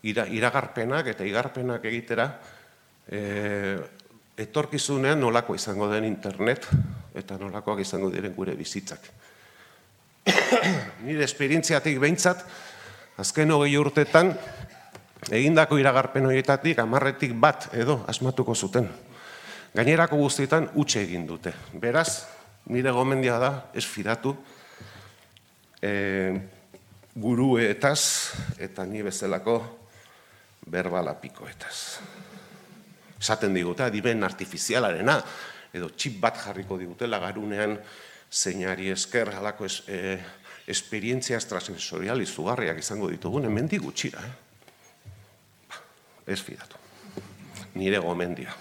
iragarpenak 0.04 1.08
eta 1.14 1.24
igarpenak 1.24 1.86
egitera, 1.88 2.28
e, 3.08 3.22
etorkizunean 4.38 5.18
nolako 5.18 5.56
izango 5.58 5.88
den 5.90 6.06
internet 6.06 6.68
eta 7.18 7.38
nolakoak 7.40 7.80
izango 7.82 8.12
diren 8.12 8.36
gure 8.36 8.54
bizitzak. 8.54 9.08
Nire 11.06 11.24
esperientziatik 11.24 11.98
behintzat, 11.98 12.44
azken 13.18 13.50
hogei 13.56 13.74
urtetan, 13.80 14.34
egindako 15.26 15.78
iragarpen 15.78 16.26
horietatik, 16.28 16.78
amarretik 16.78 17.34
bat 17.34 17.68
edo 17.74 18.04
asmatuko 18.08 18.54
zuten. 18.54 18.88
Gainerako 19.74 20.16
guztietan 20.16 20.70
utxe 20.80 21.02
egin 21.02 21.26
dute. 21.28 21.52
Beraz, 21.74 22.24
nire 22.72 22.92
gomendia 22.94 23.38
da, 23.40 23.50
ez 23.74 23.84
fidatu, 23.86 24.32
e, 25.82 25.92
guruetaz 27.18 28.00
eta 28.58 28.86
ni 28.86 29.02
bezalako 29.02 29.58
berbalapikoetaz. 30.70 31.76
Esaten 33.18 33.54
digute, 33.54 33.82
adiben 33.82 34.22
artifizialarena, 34.24 35.18
edo 35.74 35.90
txip 35.90 36.20
bat 36.22 36.38
jarriko 36.40 36.78
digutela 36.78 37.18
garunean 37.20 37.76
zeinari 38.30 38.92
esker 38.94 39.34
halako 39.34 39.66
es, 39.66 39.82
e, 39.88 40.18
esperientzia 40.68 41.36
extrasensorial 41.36 42.20
izugarriak 42.22 42.78
izango 42.78 43.08
ditugun, 43.10 43.48
hemen 43.48 43.68
gutxira. 43.80 44.20
Eh? 44.24 44.47
Ez 46.28 46.42
fidatu. 46.44 46.76
Nire 47.80 47.98
gomendia. 48.04 48.52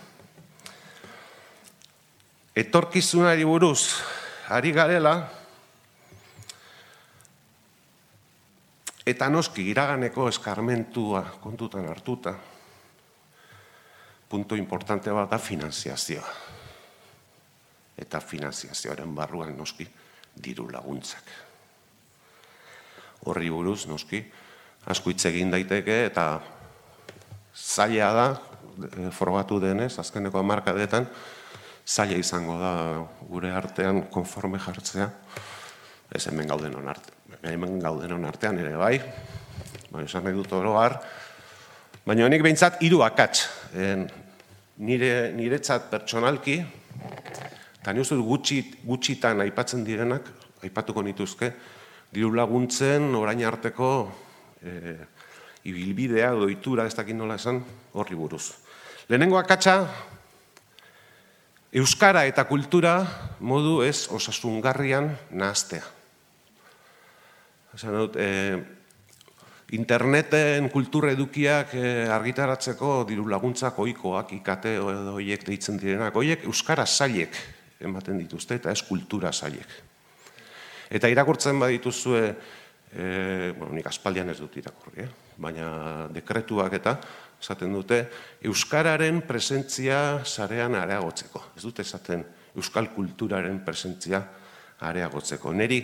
Etorkizunari 2.55 3.43
buruz, 3.45 3.99
ari 4.49 4.71
garela, 4.73 5.13
eta 9.07 9.29
noski 9.29 9.67
iraganeko 9.71 10.29
eskarmentua 10.31 11.23
kontutan 11.43 11.85
hartuta, 11.91 12.33
punto 14.29 14.55
importante 14.55 15.11
bat 15.11 15.29
da 15.31 15.37
finanziazioa 15.39 16.31
eta 17.97 18.19
finanziazioaren 18.21 19.15
barruan 19.15 19.55
noski 19.57 19.87
diru 20.43 20.67
laguntzak. 20.69 21.31
Horri 23.25 23.49
buruz 23.49 23.87
noski 23.89 24.21
asko 24.85 25.11
hitz 25.11 25.25
egin 25.31 25.51
daiteke 25.51 26.03
eta 26.05 26.27
zaila 27.57 28.11
da 28.13 28.27
e, 29.01 29.59
denez 29.59 29.97
azkeneko 29.99 30.39
hamarkadetan 30.39 31.07
zaila 31.85 32.17
izango 32.17 32.59
da 32.59 32.71
gure 33.29 33.51
artean 33.51 34.03
konforme 34.11 34.59
jartzea. 34.59 35.09
Ez 36.13 36.27
hemen 36.27 36.47
gauden 36.47 36.75
on 36.75 36.93
hemen 37.43 37.79
gauden 37.79 38.25
artean 38.25 38.59
ere 38.59 38.75
bai. 38.77 38.99
Ba, 39.91 40.03
esan 40.03 40.23
nahi 40.23 40.35
dut 40.35 40.51
oro 40.53 40.77
har. 40.77 41.01
Baina 42.05 42.25
honik 42.25 42.43
behintzat 42.43 42.81
hiru 42.81 43.01
akats. 43.03 43.47
nire 44.77 45.31
niretzat 45.33 45.89
pertsonalki 45.89 46.63
Eta 47.87 47.93
ni 47.95 48.03
gutxi, 48.03 48.57
gutxitan 48.83 49.39
aipatzen 49.39 49.85
direnak, 49.87 50.25
aipatuko 50.59 50.99
nituzke, 51.07 51.53
diru 52.11 52.33
laguntzen 52.35 53.15
orain 53.15 53.39
arteko 53.47 54.11
e, 54.59 54.95
ibilbidea, 55.67 56.31
doitura, 56.37 56.85
ez 56.87 56.95
dakit 56.95 57.15
nola 57.15 57.35
esan, 57.35 57.61
horri 57.93 58.15
buruz. 58.15 58.53
Lehenengo 59.09 59.39
akatsa, 59.39 59.81
Euskara 61.77 62.23
eta 62.25 62.45
kultura 62.47 63.01
modu 63.43 63.81
ez 63.83 64.07
osasungarrian 64.15 65.11
nahaztea. 65.35 65.83
Esan 67.75 67.97
dut, 67.99 68.15
e, 68.15 68.55
interneten 69.75 70.69
kultura 70.71 71.11
edukiak 71.11 71.75
e, 71.75 71.83
argitaratzeko 72.07 73.03
diru 73.09 73.27
laguntzak 73.27 73.77
oikoak 73.83 74.31
ikate 74.39 74.77
edo 74.79 75.17
horiek 75.19 75.43
deitzen 75.45 75.77
direnak. 75.77 76.15
Horiek 76.15 76.47
Euskara 76.47 76.87
zailek 76.87 77.35
ematen 77.83 78.17
dituzte 78.17 78.57
eta 78.57 78.71
eskultura 78.71 79.33
saiek. 79.33 79.67
Eta 80.89 81.11
irakurtzen 81.11 81.59
badituzue, 81.59 82.31
e, 82.91 83.53
bueno, 83.57 83.73
nik 83.75 83.87
aspaldian 83.87 84.29
ez 84.31 84.39
dut 84.39 84.57
irakurri, 84.57 85.03
eh? 85.03 85.09
baina 85.37 86.07
dekretuak 86.13 86.73
eta 86.79 86.97
esaten 87.37 87.73
dute 87.73 87.99
euskararen 88.49 89.21
presentzia 89.27 90.23
sarean 90.25 90.75
areagotzeko. 90.75 91.43
Ez 91.57 91.63
dute 91.63 91.85
esaten 91.85 92.23
euskal 92.57 92.89
kulturaren 92.95 93.59
presentzia 93.65 94.23
areagotzeko. 94.81 95.53
Neri 95.53 95.83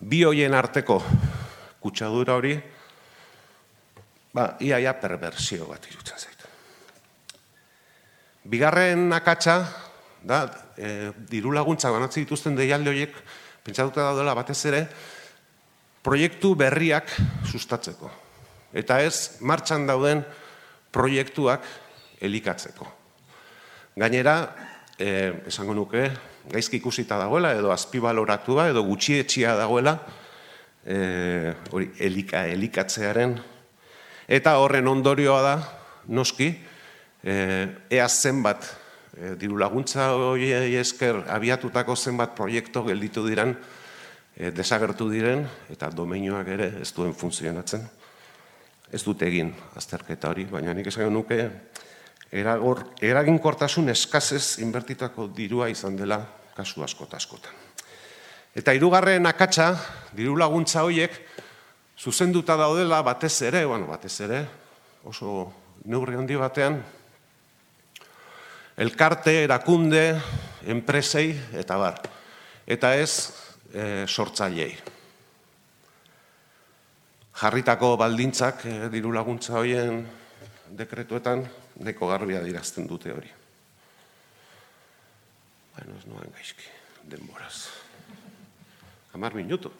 bi 0.00 0.22
hoien 0.24 0.54
arteko 0.54 1.00
kutsadura 1.82 2.36
hori 2.38 2.54
ba 4.32 4.54
iaia 4.62 4.94
perversio 5.00 5.66
bat 5.66 5.86
irutzen 5.90 6.18
zait. 6.18 6.44
Bigarren 8.50 9.10
akatsa 9.12 9.56
da, 10.22 10.44
e, 10.76 11.10
diru 11.30 11.52
laguntza 11.52 11.90
banatzen 11.90 12.24
dituzten 12.24 12.56
deialde 12.56 12.92
horiek, 12.92 13.16
pentsatuta 13.64 14.10
daudela 14.10 14.34
batez 14.36 14.58
ere, 14.70 14.84
proiektu 16.02 16.54
berriak 16.56 17.10
sustatzeko. 17.50 18.10
Eta 18.72 19.00
ez, 19.02 19.40
martxan 19.40 19.86
dauden 19.88 20.22
proiektuak 20.94 21.64
elikatzeko. 22.20 22.86
Gainera, 24.00 24.36
e, 24.98 25.10
esango 25.50 25.74
nuke, 25.74 26.06
gaizki 26.50 26.78
ikusita 26.80 27.18
dagoela, 27.20 27.52
edo 27.58 27.72
azpibaloratua, 27.74 28.68
edo 28.70 28.84
gutxietxia 28.86 29.56
dagoela, 29.58 29.96
e, 30.84 31.52
hori, 31.72 31.90
elika, 31.98 32.46
elikatzearen, 32.48 33.36
eta 34.30 34.56
horren 34.62 34.88
ondorioa 34.88 35.40
da, 35.44 35.56
noski, 36.08 36.52
e, 37.22 37.34
ea 37.90 38.08
zenbat 38.08 38.70
e, 39.16 39.34
diru 39.40 39.58
laguntza 39.60 40.12
hori 40.16 40.52
esker 40.80 41.24
abiatutako 41.28 41.96
zenbat 41.96 42.36
proiektu 42.38 42.86
gelditu 42.88 43.26
diren, 43.26 43.56
e, 44.40 44.50
desagertu 44.56 45.10
diren, 45.12 45.44
eta 45.68 45.90
domeinoak 45.92 46.48
ere 46.48 46.70
ez 46.80 46.88
duen 46.96 47.12
funtzionatzen. 47.12 47.84
Ez 48.90 49.02
dute 49.04 49.28
egin 49.28 49.52
azterketa 49.76 50.32
hori, 50.32 50.46
baina 50.50 50.72
nik 50.74 50.88
esan 50.88 51.12
nuke 51.12 51.38
eragor, 52.32 52.86
eraginkortasun 53.04 53.92
eskazez 53.92 54.58
inbertitako 54.64 55.28
dirua 55.36 55.68
izan 55.70 55.98
dela 55.98 56.22
kasu 56.56 56.82
askota 56.82 57.20
askotan. 57.20 57.52
Eta 58.56 58.72
hirugarren 58.74 59.28
akatsa, 59.30 59.74
diru 60.16 60.34
laguntza 60.40 60.82
horiek, 60.82 61.12
zuzenduta 62.00 62.56
daudela 62.58 63.02
batez 63.06 63.36
ere, 63.46 63.62
bueno, 63.68 63.86
batez 63.92 64.14
ere, 64.26 64.40
oso 65.06 65.52
neurri 65.84 66.16
handi 66.18 66.38
batean, 66.40 66.80
elkarte, 68.80 69.36
erakunde, 69.44 70.02
enpresei, 70.66 71.28
eta 71.60 71.76
bar. 71.78 72.00
Eta 72.66 72.94
ez 72.96 73.49
e, 73.72 74.06
sortzailei. 74.06 74.72
Jarritako 77.40 77.94
baldintzak 77.96 78.64
e, 78.66 78.76
diru 78.92 79.12
laguntza 79.14 79.56
hoien 79.58 80.02
dekretuetan 80.76 81.44
neko 81.80 82.10
garbia 82.10 82.42
dirazten 82.44 82.88
dute 82.90 83.12
hori. 83.14 83.30
Baina 85.76 85.96
ez 85.96 86.06
noen 86.10 86.34
gaizki, 86.34 86.66
denboraz. 87.08 87.68
Amar 89.14 89.34
minutu. 89.34 89.72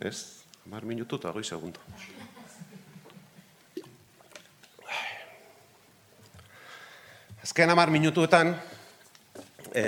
Ez? 0.00 0.44
Amar 0.66 0.84
minutu 0.84 1.20
eta 1.20 1.32
goi 1.32 1.44
segundo. 1.44 1.80
Azken 7.44 7.70
amar 7.70 7.90
minutuetan, 7.92 8.54
e, 9.76 9.84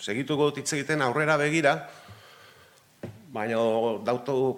segituko 0.00 0.48
dut 0.48 0.62
hitz 0.62 0.72
egiten 0.72 1.04
aurrera 1.04 1.36
begira, 1.36 1.74
baina 3.36 3.60
dautu 4.00 4.56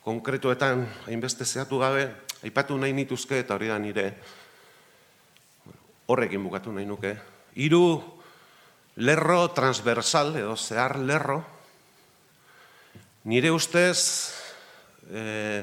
konkretuetan 0.00 0.86
hainbeste 1.04 1.44
zehatu 1.44 1.80
gabe, 1.82 2.06
aipatu 2.42 2.78
nahi 2.80 2.94
nituzke 2.96 3.42
eta 3.42 3.58
hori 3.58 3.68
da 3.68 3.76
nire 3.78 4.06
horrekin 6.08 6.40
bukatu 6.40 6.72
nahi 6.72 6.88
nuke. 6.88 7.12
Hiru 7.60 8.00
lerro 9.04 9.42
transversal 9.52 10.32
edo 10.40 10.56
zehar 10.56 10.96
lerro, 10.98 11.42
nire 13.28 13.52
ustez 13.52 14.00
e, 15.12 15.62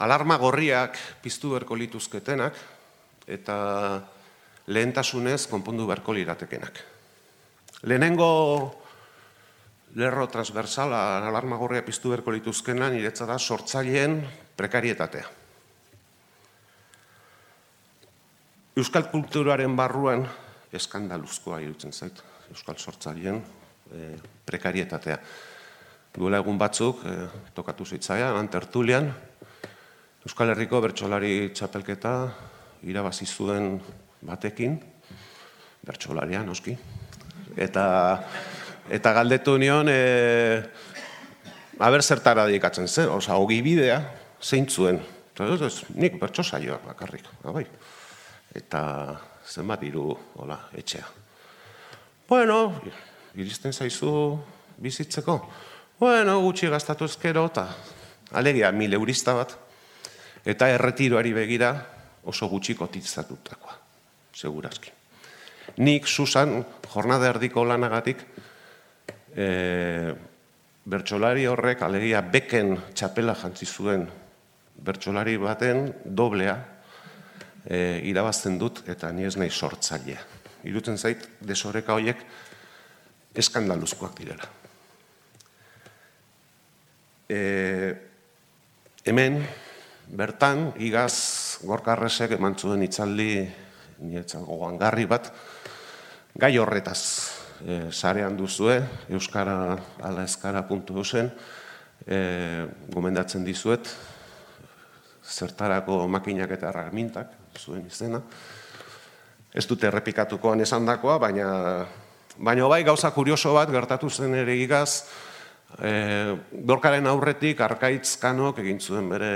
alarma 0.00 0.40
gorriak 0.40 0.96
piztu 1.20 1.52
berko 1.58 1.76
lituzketenak 1.76 2.56
eta 3.28 3.58
lehentasunez 4.72 5.44
konpondu 5.52 5.84
beharko 5.86 6.16
liratekenak. 6.16 6.84
Lehenengo 7.84 8.87
lerro 9.96 10.26
transversala 10.28 11.18
alarma 11.28 11.56
gorria 11.56 11.84
piztu 11.84 12.12
beharko 12.12 12.34
lituzkena 12.34 12.90
niretza 12.92 13.26
da 13.26 13.38
sortzaileen 13.38 14.20
prekarietatea. 14.56 15.26
Euskal 18.78 19.08
kulturaren 19.10 19.74
barruan 19.76 20.26
eskandaluzkoa 20.72 21.60
irutzen 21.64 21.92
zait, 21.92 22.20
Euskal 22.52 22.76
sortzaileen 22.78 23.40
e, 23.40 24.12
prekarietatea. 24.46 25.16
Duela 26.14 26.38
egun 26.42 26.58
batzuk, 26.60 27.02
e, 27.02 27.16
tokatu 27.56 27.86
zitzaia, 27.86 28.30
antertulian, 28.38 29.10
Euskal 30.28 30.52
Herriko 30.52 30.80
bertsolari 30.84 31.50
txapelketa 31.56 32.12
irabazi 32.86 33.26
zuen 33.26 33.78
batekin, 34.22 34.76
bertsolaria 35.86 36.42
noski, 36.44 36.76
eta, 37.56 37.84
eta 38.90 39.12
galdetu 39.16 39.56
nion, 39.58 39.88
e, 39.90 40.62
aber 41.78 42.02
zertara 42.02 42.46
dedikatzen 42.48 42.88
zen, 42.88 43.08
oza, 43.12 43.36
hogi 43.36 43.60
bidea, 43.62 43.98
zeintzuen, 44.42 45.00
eta 45.32 45.48
ez, 45.66 45.72
nik 45.94 46.18
bertso 46.20 46.42
saioak 46.42 46.84
bakarrik, 46.86 47.28
abai. 47.44 47.66
eta 48.54 48.80
zenbat 49.46 49.82
iru, 49.86 50.10
hola, 50.40 50.58
etxea. 50.74 51.06
Bueno, 52.28 52.80
iristen 53.36 53.72
zaizu 53.72 54.10
bizitzeko, 54.78 55.38
bueno, 56.00 56.40
gutxi 56.42 56.68
gastatu 56.68 57.04
ezkero, 57.04 57.46
eta 57.52 57.68
alegia, 58.32 58.72
mil 58.72 58.92
eurista 58.94 59.34
bat, 59.36 59.54
eta 60.44 60.68
erretiroari 60.74 61.32
begira 61.36 61.74
oso 62.24 62.48
gutxi 62.48 62.74
kotitzatutakoa 62.74 63.78
segurazki. 64.38 64.92
Nik, 65.82 66.06
Susan, 66.06 66.62
jornada 66.92 67.28
erdiko 67.32 67.64
lanagatik, 67.66 68.22
e, 69.38 70.14
bertsolari 70.88 71.46
horrek, 71.46 71.84
alegia 71.84 72.22
beken 72.24 72.74
txapela 72.96 73.36
jantzi 73.38 73.68
zuen 73.68 74.06
bertsolari 74.84 75.36
baten 75.40 75.88
doblea 76.04 76.56
e, 77.64 78.00
irabazten 78.10 78.58
dut 78.58 78.82
eta 78.88 79.12
ni 79.12 79.26
ez 79.28 79.36
nahi 79.38 79.50
sortzailea. 79.50 80.24
Iruten 80.66 80.98
zait, 80.98 81.22
desoreka 81.40 81.94
horiek 81.94 82.22
eskandaluzkoak 83.38 84.18
direla. 84.18 84.48
E, 87.28 87.40
hemen, 89.06 89.42
bertan, 90.08 90.72
igaz 90.82 91.60
gorkarresek 91.68 92.34
eman 92.38 92.56
zuen 92.58 92.82
itzaldi 92.82 93.44
niretzat 94.02 94.46
gogangarri 94.46 95.04
bat, 95.10 95.30
gai 96.38 96.56
horretaz 96.58 97.37
e, 97.66 97.88
sarean 97.92 98.36
duzue, 98.36 98.78
euskara 99.10 99.78
ala 100.02 100.24
eskara 100.24 100.62
puntu 100.68 100.98
eusen, 101.02 101.30
e, 102.06 102.66
gomendatzen 102.92 103.44
dizuet, 103.44 103.88
zertarako 105.28 106.06
makinak 106.08 106.50
eta 106.56 106.70
erramintak, 106.70 107.32
zuen 107.58 107.86
izena. 107.86 108.20
Ez 109.54 109.66
dute 109.68 109.88
errepikatukoan 109.88 110.60
esan 110.64 110.86
dakoa, 110.86 111.18
baina, 111.18 111.48
baina 112.38 112.68
bai 112.68 112.82
gauza 112.86 113.10
kurioso 113.12 113.54
bat 113.56 113.70
gertatu 113.72 114.10
zen 114.10 114.34
ere 114.34 114.56
igaz, 114.56 115.04
e, 115.82 115.92
gorkaren 116.52 117.06
aurretik 117.06 117.60
arkaitzkanok 117.60 118.62
egin 118.64 118.80
zuen 118.80 119.08
bere 119.10 119.32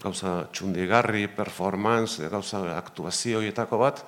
gauza 0.00 0.46
txundigarri, 0.52 1.26
performance, 1.36 2.24
gauza 2.32 2.62
aktuazioietako 2.78 3.80
bat, 3.80 4.04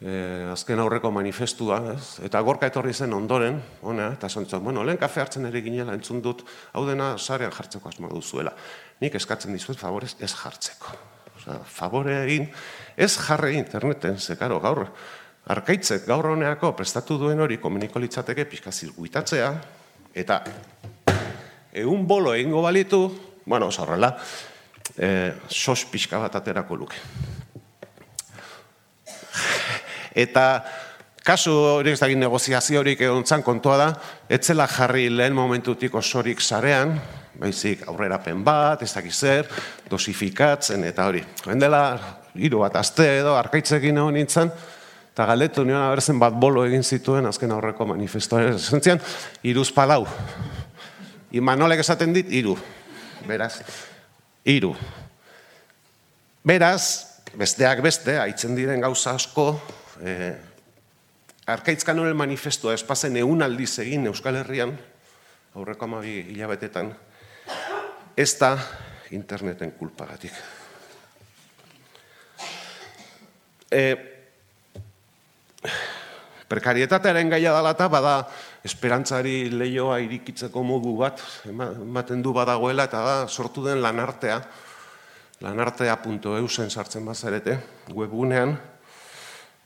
e, 0.00 0.46
azken 0.52 0.80
aurreko 0.82 1.10
manifestua, 1.14 1.80
ez? 1.94 2.18
eta 2.26 2.40
gorka 2.46 2.68
etorri 2.70 2.94
zen 2.94 3.12
ondoren, 3.14 3.58
ona, 3.82 4.12
eta 4.14 4.28
zontzen, 4.28 4.62
bueno, 4.64 4.84
lehen 4.86 5.00
kafe 5.00 5.22
hartzen 5.22 5.48
ere 5.50 5.62
ginela 5.64 5.94
entzun 5.96 6.22
dut, 6.22 6.44
hau 6.72 6.84
dena 6.88 7.14
zarean 7.18 7.52
jartzeko 7.54 7.90
asmo 7.90 8.10
duzuela. 8.12 8.54
Nik 9.02 9.14
eskatzen 9.18 9.54
dizuet 9.54 9.78
favorez 9.78 10.14
ez 10.20 10.32
jartzeko. 10.34 10.94
Osa, 11.38 11.60
favore 11.64 12.16
egin, 12.24 12.48
ez 12.96 13.12
jarre 13.16 13.52
interneten, 13.54 14.18
ze 14.18 14.36
karo, 14.38 14.60
gaur, 14.60 14.86
arkaitzek 15.48 16.06
gaur 16.06 16.32
honeako 16.34 16.74
prestatu 16.76 17.18
duen 17.18 17.40
hori 17.40 17.58
komuniko 17.58 17.98
litzateke 18.02 18.44
pixka 18.50 18.72
zirkuitatzea, 18.72 19.52
eta 20.14 20.42
egun 21.72 22.06
bolo 22.06 22.34
egingo 22.34 22.62
balitu, 22.62 23.02
bueno, 23.46 23.70
oso 23.72 23.84
horrela, 23.84 24.12
e, 24.96 25.32
sos 25.48 25.84
pixka 25.88 26.18
bat 26.20 26.40
aterako 26.40 26.76
luke. 26.76 27.00
Eta 30.14 30.64
kasu 31.24 31.52
hori 31.52 31.92
ez 31.92 32.00
dagin 32.00 32.20
negoziazio 32.20 32.80
horik 32.80 33.00
egon 33.04 33.24
kontua 33.44 33.76
da, 33.76 33.88
etzela 34.28 34.66
jarri 34.66 35.08
lehen 35.10 35.34
momentutik 35.34 35.94
osorik 35.94 36.40
sarean, 36.40 36.98
baizik 37.38 37.86
aurrerapen 37.88 38.42
bat, 38.44 38.82
ez 38.82 38.92
dakiz 38.92 39.14
zer, 39.14 39.46
dosifikatzen 39.90 40.84
eta 40.84 41.06
hori. 41.06 41.22
Hendela, 41.46 41.98
hiru 42.34 42.60
bat 42.60 42.76
azte 42.76 43.18
edo, 43.20 43.36
arkaitzekin 43.36 43.96
egon 43.96 44.14
nintzen, 44.14 44.50
eta 45.12 45.26
galdetu 45.26 45.64
nion 45.64 45.82
abertzen 45.82 46.18
bat 46.18 46.32
bolo 46.34 46.64
egin 46.64 46.82
zituen 46.82 47.26
azken 47.26 47.52
aurreko 47.52 47.86
manifestoaren 47.86 48.58
zentzian, 48.58 49.00
iruz 49.42 49.70
palau. 49.72 50.06
Imanolek 51.30 51.80
esaten 51.84 52.14
dit, 52.14 52.30
iru. 52.32 52.56
Beraz, 53.28 53.60
Iru. 54.48 54.70
Beraz, 56.46 57.20
besteak 57.36 57.82
beste, 57.84 58.14
haitzen 58.16 58.54
diren 58.56 58.80
gauza 58.80 59.12
asko, 59.18 59.50
eh, 60.02 60.36
arkaitzkan 61.48 61.98
horren 61.98 62.16
manifestua 62.16 62.74
espazen 62.76 63.16
egun 63.16 63.42
aldiz 63.42 63.78
egin 63.84 64.06
Euskal 64.10 64.36
Herrian, 64.42 64.74
aurreko 65.56 65.88
amabi 65.88 66.20
hilabetetan, 66.32 66.92
ez 68.16 68.30
da 68.38 68.52
interneten 69.14 69.72
kulpagatik. 69.78 70.32
E, 73.70 73.82
Prekarietatearen 76.48 77.28
gaia 77.28 77.50
dala 77.52 77.74
eta 77.74 77.90
bada 77.92 78.12
esperantzari 78.64 79.50
leioa 79.52 79.98
irikitzeko 80.00 80.62
modu 80.64 80.94
bat, 80.96 81.20
ematen 81.44 82.22
du 82.24 82.32
badagoela 82.32 82.86
eta 82.88 83.02
da 83.04 83.16
sortu 83.28 83.66
den 83.66 83.82
lanartea, 83.84 84.38
lanartea.eusen 85.44 86.72
sartzen 86.72 87.04
bazarete, 87.04 87.58
webgunean, 87.92 88.56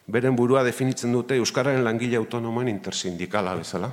beren 0.06 0.36
burua 0.36 0.62
definitzen 0.66 1.12
dute 1.12 1.36
Euskararen 1.38 1.84
langile 1.84 2.18
autonomoen 2.18 2.68
intersindikala 2.68 3.54
bezala. 3.58 3.90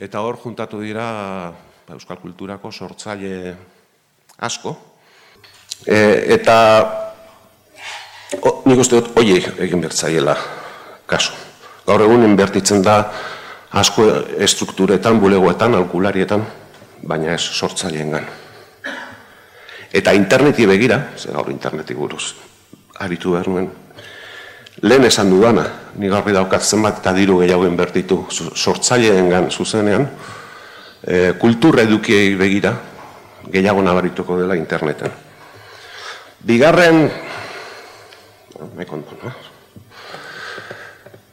Eta 0.00 0.22
hor 0.24 0.38
juntatu 0.40 0.80
dira 0.80 1.06
ba, 1.86 1.94
Euskal 1.94 2.16
Kulturako 2.22 2.72
sortzaile 2.72 3.54
asko. 4.38 4.76
E, 5.86 5.98
eta 6.38 6.56
o, 8.40 8.62
nik 8.66 8.80
uste 8.80 9.00
dut, 9.00 9.12
oi 9.18 9.36
egin 9.36 9.82
bertzaiela 9.82 10.36
kasu. 11.06 11.36
Gaur 11.86 12.06
egun 12.06 12.24
inbertitzen 12.24 12.82
da 12.82 12.96
asko 13.72 14.06
estrukturetan, 14.38 15.18
bulegoetan, 15.20 15.74
alkularietan, 15.74 16.44
baina 17.02 17.34
ez 17.34 17.42
sortzaileen 17.42 18.14
gan. 18.14 18.28
Eta 19.92 20.14
interneti 20.16 20.64
begira, 20.66 21.02
ze 21.16 21.32
gaur 21.34 21.50
interneti 21.52 21.94
buruz, 21.94 22.32
aritu 23.04 23.34
behar 23.34 23.48
nuen, 23.50 23.68
lehen 24.80 25.04
esan 25.04 25.30
dudana, 25.30 25.66
ni 25.96 26.08
gaur 26.08 26.24
daukat 26.32 26.62
zenbat 26.62 27.02
eta 27.02 27.12
diru 27.12 27.40
gehiago 27.42 27.66
inbertitu 27.68 28.24
sortzaileen 28.30 29.28
gan 29.28 29.50
zuzenean, 29.50 30.08
e, 31.04 31.32
kultur 31.38 31.78
edukiei 31.80 32.34
begira, 32.38 32.72
gehiago 33.52 33.82
nabarituko 33.82 34.38
dela 34.40 34.56
interneten. 34.56 35.12
Bigarren, 36.42 37.10
me 38.76 38.86
konton, 38.86 39.32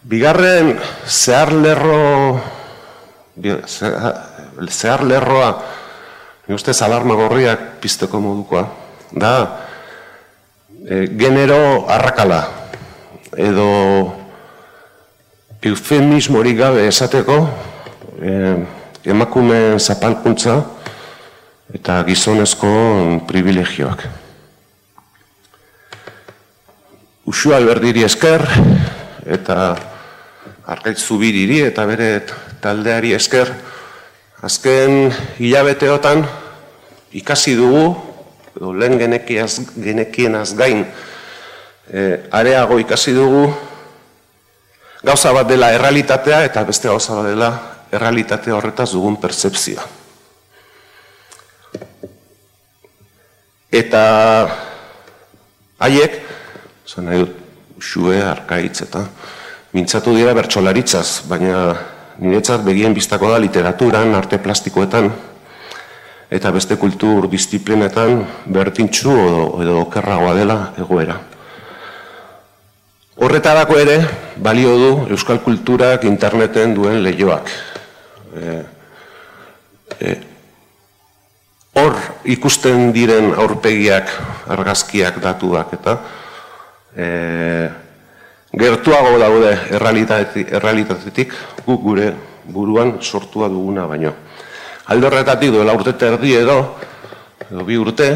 Bigarren 0.09 0.79
zehar 1.05 1.51
lerro 1.53 2.41
zehar 4.67 5.03
lerroa, 5.03 5.49
ni 6.47 6.55
uste 6.55 6.73
alarma 6.83 7.15
gorriak 7.15 7.79
pizteko 7.79 8.19
modukoa, 8.19 8.63
da 9.11 9.33
e, 10.85 11.07
genero 11.15 11.85
arrakala, 11.87 12.58
edo 13.39 13.69
eufemismorik 15.63 16.57
gabe 16.59 16.87
esateko, 16.87 17.37
e, 18.19 18.31
emakume 19.07 19.79
zapalkuntza 19.79 20.57
eta 21.73 22.01
gizonezko 22.07 22.71
privilegioak. 23.29 24.03
Usua 27.29 27.59
alberdiri 27.61 28.03
esker 28.03 28.43
eta 29.29 29.57
arkaitz 30.69 30.99
zubiriri 31.05 31.61
eta 31.67 31.85
bere 31.87 32.09
taldeari 32.59 33.13
esker 33.15 33.51
azken 34.43 35.13
hilabeteotan 35.39 36.25
ikasi 37.15 37.55
dugu 37.55 37.85
edo 38.57 38.73
lehen 38.73 38.97
genekien 38.99 40.41
gain 40.57 40.83
e, 41.93 42.29
areago 42.31 42.79
ikasi 42.79 43.13
dugu 43.13 43.49
gauza 45.03 45.33
bat 45.33 45.47
dela 45.47 45.71
errealitatea 45.73 46.43
eta 46.45 46.63
beste 46.67 46.87
gauza 46.87 47.15
bat 47.19 47.29
dela 47.31 47.49
errealitate 47.91 48.51
horretaz 48.53 48.91
dugun 48.93 49.17
pertsepzioa. 49.21 49.85
Eta 53.69 54.01
haiek, 55.79 56.17
zan 56.89 57.05
nahi 57.05 57.21
dut, 57.21 57.35
xue, 57.79 58.17
arkaitz 58.25 58.81
eta 58.85 59.05
mintzatu 59.73 60.15
dira 60.17 60.33
bertsolaritzaz, 60.33 61.29
baina 61.29 61.61
niretzat 62.19 62.65
begien 62.65 62.93
biztako 62.97 63.29
da 63.31 63.37
literaturan, 63.39 64.15
arte 64.17 64.41
plastikoetan, 64.41 65.11
eta 66.33 66.51
beste 66.51 66.77
kultur 66.81 67.29
disiplinetan 67.29 68.23
bertintxu 68.57 69.13
edo, 69.13 69.43
edo 69.63 69.81
okerragoa 69.85 70.33
dela 70.37 70.59
egoera. 70.77 71.19
Horretarako 73.19 73.75
ere, 73.75 73.97
balio 74.39 74.77
du 74.79 74.91
euskal 75.11 75.41
kulturak 75.43 76.05
interneten 76.07 76.71
duen 76.77 77.01
lehioak 77.03 77.49
e, 78.31 78.53
e, 79.99 80.13
hor 81.79 81.97
ikusten 82.31 82.93
diren 82.95 83.33
aurpegiak, 83.35 84.11
argazkiak, 84.55 85.19
datuak 85.23 85.75
eta 85.75 85.97
e, 86.95 87.09
gertuago 88.55 89.17
daude 89.19 89.51
errealitatetik 89.75 91.35
guk 91.65 91.83
gure 91.83 92.13
buruan 92.49 92.97
sortua 93.01 93.49
duguna 93.51 93.85
baino. 93.85 94.13
Alde 94.89 95.05
horretatik 95.05 95.51
duela 95.53 95.75
urte 95.77 95.93
terdi 95.93 96.33
edo, 96.39 96.55
edo 97.45 97.65
bi 97.67 97.77
urte, 97.77 98.13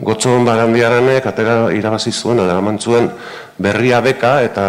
gotzon 0.00 0.44
barandiaranek 0.44 1.26
atera 1.26 1.70
irabazi 1.72 2.12
zuen, 2.12 2.40
aderaman 2.42 2.78
zuen 2.78 3.10
berria 3.58 4.00
beka 4.00 4.40
eta 4.42 4.64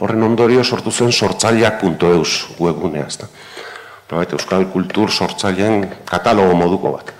horren 0.00 0.22
ondorio 0.22 0.64
sortu 0.64 0.92
zen 0.92 1.12
sortzaileak.eus 1.12 2.58
webgunea. 2.60 3.06
Ezta 3.06 3.26
nolait, 4.10 4.32
euskal 4.32 4.64
kultur 4.72 5.10
sortzaileen 5.10 5.86
katalogo 6.08 6.54
moduko 6.56 6.92
bat. 6.96 7.12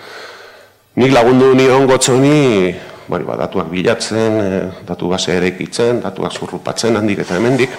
Nik 0.99 1.13
lagundu 1.13 1.53
nion 1.55 1.87
gotzoni, 1.87 2.75
bari, 3.09 3.25
ba, 3.25 3.37
datuak 3.39 3.69
bilatzen, 3.71 4.39
e, 4.41 4.61
datu 4.89 5.11
base 5.13 5.35
ere 5.37 5.53
ikitzen, 5.53 6.01
datuak 6.03 6.33
zurrupatzen 6.33 6.97
handik 6.97 7.23
eta 7.25 7.37
hemendik. 7.37 7.75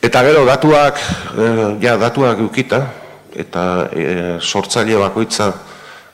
Eta 0.00 0.22
gero 0.24 0.46
datuak, 0.48 0.98
e, 1.36 1.50
ja, 1.84 1.96
datuak 2.00 2.40
ukita, 2.48 2.80
eta 3.44 3.64
e, 3.92 4.06
sortzaile 4.40 4.98
bakoitza 4.98 5.52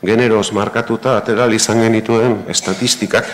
generoz 0.07 0.53
markatuta, 0.55 1.17
ateral 1.19 1.53
izan 1.53 1.83
genituen 1.83 2.45
estatistikak. 2.49 3.27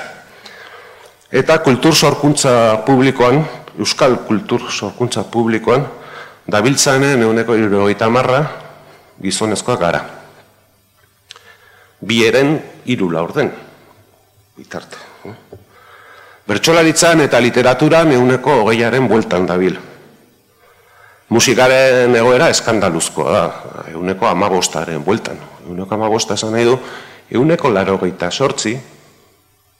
Eta 1.32 1.58
kultur 1.64 1.94
sorkuntza 1.94 2.82
publikoan, 2.86 3.42
euskal 3.78 4.18
kultur 4.26 4.66
sorkuntza 4.70 5.24
publikoan, 5.24 5.86
dabiltzanen 6.50 7.22
euneko 7.22 7.56
irurogeita 7.56 8.08
marra 8.12 8.42
gizonezkoak 9.22 9.80
gara. 9.80 10.02
Bi 12.02 12.24
eren 12.26 12.56
irula 12.90 13.22
orden, 13.22 13.52
bitarte. 14.58 14.98
Bertxolaritzan 16.48 17.22
eta 17.22 17.38
literaturan 17.40 18.10
euneko 18.16 18.58
hogeiaren 18.64 19.06
bueltan 19.08 19.46
dabil. 19.46 19.78
Musikaren 21.32 22.12
egoera 22.18 22.50
eskandaluzkoa 22.52 23.32
da, 23.32 23.46
euneko 23.94 24.26
amabostaren 24.28 25.04
bueltan. 25.06 25.51
Euneko 25.68 25.94
amabosta 25.94 26.34
esan 26.34 26.52
nahi 26.52 26.64
du, 26.64 26.78
euneko 27.30 27.70
laro 27.70 27.98
geita 28.02 28.30
sortzi 28.30 28.76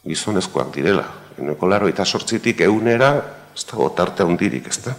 gizonezkoak 0.07 0.75
direla. 0.75 1.07
Euneko 1.38 1.68
laro 1.68 1.87
geita 1.90 2.05
sortzitik 2.05 2.61
eunera, 2.61 3.14
ez 3.55 3.64
dago 3.68 3.88
tarte 3.97 4.25
hundirik, 4.25 4.68
ez 4.68 4.79
da? 4.85 4.95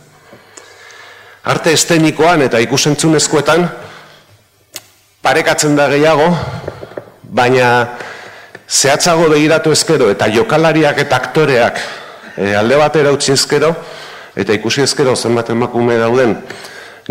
arte 1.43 1.73
estenikoan 1.75 2.41
eta 2.45 2.59
ikusentzunezkoetan 2.63 3.65
parekatzen 5.23 5.75
da 5.75 5.89
gehiago, 5.91 6.29
baina 7.35 7.67
zehatzago 8.67 9.27
begiratu 9.33 9.73
ezkero 9.75 10.09
eta 10.11 10.29
jokalariak 10.31 11.01
eta 11.03 11.19
aktoreak 11.19 11.81
e, 12.37 12.53
alde 12.55 12.79
batera 12.79 13.11
utzi 13.11 13.33
ezkero 13.35 13.73
eta 14.39 14.55
ikusi 14.55 14.85
ezkero 14.85 15.15
zenbat 15.15 15.51
emakume 15.51 15.97
dauden 15.99 16.37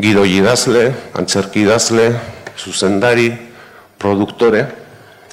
gidoi 0.00 0.30
idazle, 0.38 0.86
antzerki 1.12 1.66
idazle, 1.66 2.08
zuzendari, 2.56 3.28
produktore, 4.02 4.66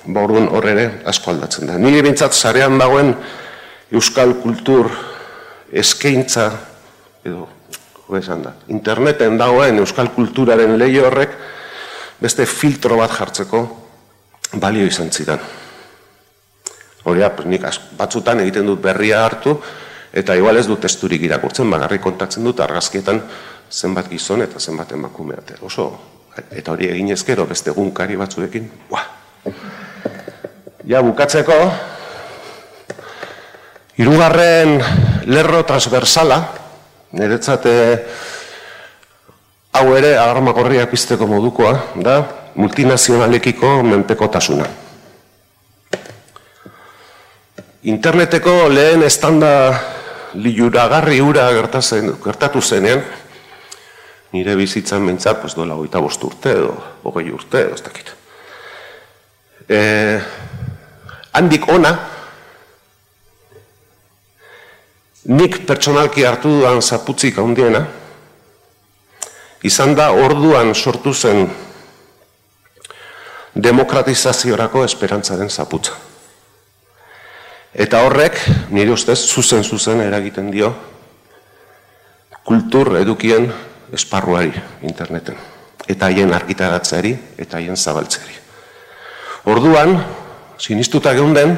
baurun 0.06 0.48
horre 0.54 1.02
asko 1.10 1.34
aldatzen 1.34 1.70
da. 1.70 1.78
Nire 1.82 2.04
bintzat 2.06 2.34
zarean 2.38 2.78
dagoen 2.80 3.14
euskal 3.92 4.36
kultur 4.44 4.92
eskaintza 5.74 6.50
edo 7.26 7.48
esan 8.18 8.44
da. 8.46 8.54
Interneten 8.74 9.38
dagoen 9.38 9.82
euskal 9.82 10.10
kulturaren 10.16 10.78
lehi 10.80 11.02
horrek 11.02 11.36
beste 12.22 12.46
filtro 12.46 12.98
bat 13.00 13.14
jartzeko 13.14 13.64
balio 14.62 14.86
izan 14.86 15.12
zidan. 15.12 15.40
Hori 17.06 17.24
nik 17.46 17.66
batzutan 17.98 18.42
egiten 18.44 18.66
dut 18.68 18.82
berria 18.82 19.24
hartu, 19.26 19.56
eta 20.14 20.36
igual 20.36 20.58
ez 20.58 20.68
dut 20.68 20.82
testurik 20.82 21.22
irakurtzen, 21.22 21.70
bagarri 21.70 22.00
kontatzen 22.02 22.44
dut 22.44 22.60
argazkietan 22.60 23.22
zenbat 23.70 24.10
gizon 24.10 24.42
eta 24.42 24.60
zenbat 24.60 24.92
emakumeate. 24.92 25.60
Oso, 25.62 25.88
eta 26.52 26.72
hori 26.74 26.90
egin 26.90 27.12
ezkero 27.14 27.46
beste 27.46 27.72
gunkari 27.72 28.16
batzuekin, 28.20 28.72
Buah. 28.90 29.06
Ja, 30.90 31.04
bukatzeko, 31.06 31.56
irugarren 34.02 34.80
lerro 35.30 35.62
transversala, 35.68 36.40
niretzat 37.14 37.68
hau 39.78 39.86
ere 39.96 40.16
alarma 40.18 40.54
gorriak 40.58 40.90
pizteko 40.92 41.28
modukoa 41.30 41.74
da 42.02 42.16
multinazionalekiko 42.56 43.84
menpekotasuna. 43.84 44.66
Interneteko 47.90 48.68
lehen 48.68 49.06
estanda 49.08 49.52
liuragarri 50.34 51.22
ura 51.24 51.48
gertatzen, 51.56 52.12
gertatu 52.24 52.62
zenean, 52.62 53.06
nire 54.34 54.56
bizitzan 54.56 55.04
mentzat, 55.06 55.42
pues 55.42 55.56
duela 55.58 55.78
goita 55.78 56.02
bost 56.02 56.24
urte 56.24 56.54
edo, 56.54 56.74
hogei 57.04 57.32
urte 57.34 57.64
edo, 57.64 57.76
ez 57.78 57.84
dakit. 57.86 58.12
E, 59.70 59.80
handik 61.38 61.68
ona, 61.70 61.94
nik 65.30 65.62
pertsonalki 65.70 66.26
hartu 66.26 66.60
duan 66.60 66.82
zaputzik 66.82 67.40
handiena, 67.42 67.86
izan 69.66 69.96
da 69.98 70.12
orduan 70.16 70.74
sortu 70.76 71.14
zen 71.14 71.50
demokratizaziorako 73.56 74.86
esperantzaren 74.86 75.50
zaputza. 75.50 75.98
Eta 77.74 78.02
horrek, 78.06 78.40
nire 78.74 78.94
ustez, 78.96 79.20
zuzen 79.30 79.64
zuzen 79.64 80.02
eragiten 80.02 80.50
dio 80.54 80.72
kultur 82.50 82.96
edukien 82.98 83.52
esparruari 83.94 84.54
interneten. 84.82 85.36
Eta 85.88 86.06
haien 86.06 86.34
argitaratzeari, 86.34 87.16
eta 87.38 87.58
haien 87.58 87.78
zabaltzeari. 87.78 88.36
Orduan, 89.50 89.98
sinistuta 90.58 91.14
geunden, 91.14 91.58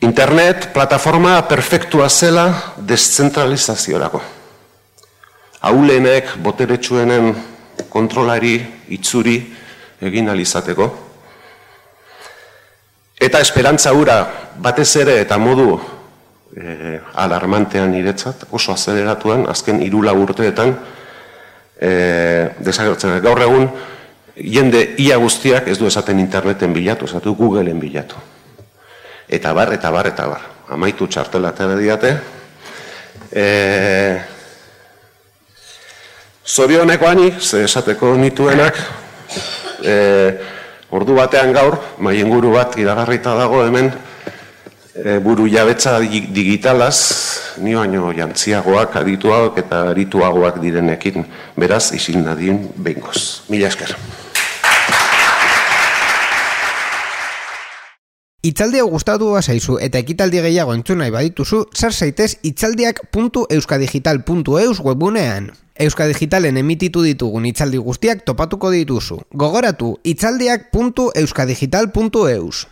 Internet 0.00 0.72
plataforma 0.74 1.40
perfektua 1.48 2.08
zela 2.08 2.74
deszentralizaziorako. 2.76 4.20
Aulenek 5.64 6.36
boteretsuenen 6.44 7.32
kontrolari 7.88 8.58
itzuri 8.92 9.38
egin 10.04 10.28
alizateko. 10.28 10.90
Eta 13.16 13.40
esperantza 13.40 13.94
hura 13.96 14.18
batez 14.60 14.90
ere 15.00 15.16
eta 15.22 15.38
modu 15.40 15.80
e, 16.56 17.00
alarmantean 17.14 17.94
iretzat, 17.94 18.46
oso 18.50 18.72
azeleratuan, 18.72 19.46
azken 19.50 19.82
irula 19.84 20.14
urteetan, 20.16 20.74
e, 21.78 21.90
desagertzen. 22.64 23.18
Gaur 23.24 23.42
egun, 23.44 23.68
jende 24.36 24.82
ia 25.02 25.18
guztiak 25.20 25.68
ez 25.68 25.78
du 25.78 25.86
esaten 25.86 26.20
interneten 26.20 26.72
bilatu, 26.72 27.08
esatu 27.08 27.34
Googleen 27.36 27.80
bilatu. 27.80 28.16
Eta 29.28 29.52
bar, 29.52 29.72
eta 29.74 29.90
bar, 29.90 30.08
eta 30.08 30.26
bar. 30.30 30.48
Amaitu 30.72 31.06
txartela 31.06 31.52
eta 31.54 31.68
diate. 31.76 32.16
E, 33.30 33.46
Zorioneko 36.46 37.08
ani, 37.08 37.32
ze 37.40 37.64
esateko 37.66 38.14
nituenak, 38.16 38.76
e, 39.82 39.94
ordu 40.94 41.16
batean 41.18 41.50
gaur, 41.52 41.74
maien 41.98 42.30
guru 42.30 42.52
bat 42.54 42.76
iragarrita 42.78 43.34
dago 43.34 43.64
hemen, 43.66 43.90
e, 45.04 45.18
buru 45.18 45.48
jabetza 45.48 46.00
digitalaz, 46.00 47.56
ni 47.58 47.74
baino 47.74 48.12
jantziagoak, 48.16 48.96
adituagoak 48.96 49.58
eta 49.64 49.82
arituagoak 49.90 50.60
direnekin, 50.62 51.26
beraz, 51.56 51.92
isil 51.96 52.22
nadien 52.24 52.68
behingoz. 52.76 53.42
Mila 53.48 53.68
esker. 53.68 53.96
Itzaldi 58.46 58.78
hau 58.78 58.86
gustatu 58.92 59.32
zaizu 59.42 59.74
eta 59.82 59.98
ekitaldi 59.98 60.38
gehiago 60.44 60.74
entzun 60.76 60.98
nahi 61.02 61.10
badituzu, 61.10 61.64
sar 61.74 61.92
zaitez 61.92 62.36
itzaldiak.euskadigital.eus 62.46 64.80
webunean. 64.86 65.50
Euskadigitalen 65.76 66.56
emititu 66.56 67.02
ditugun 67.02 67.46
itzaldi 67.50 67.78
guztiak 67.82 68.24
topatuko 68.24 68.70
dituzu. 68.70 69.18
Gogoratu, 69.34 69.98
itzaldiak.euskadigital.eus. 70.04 72.66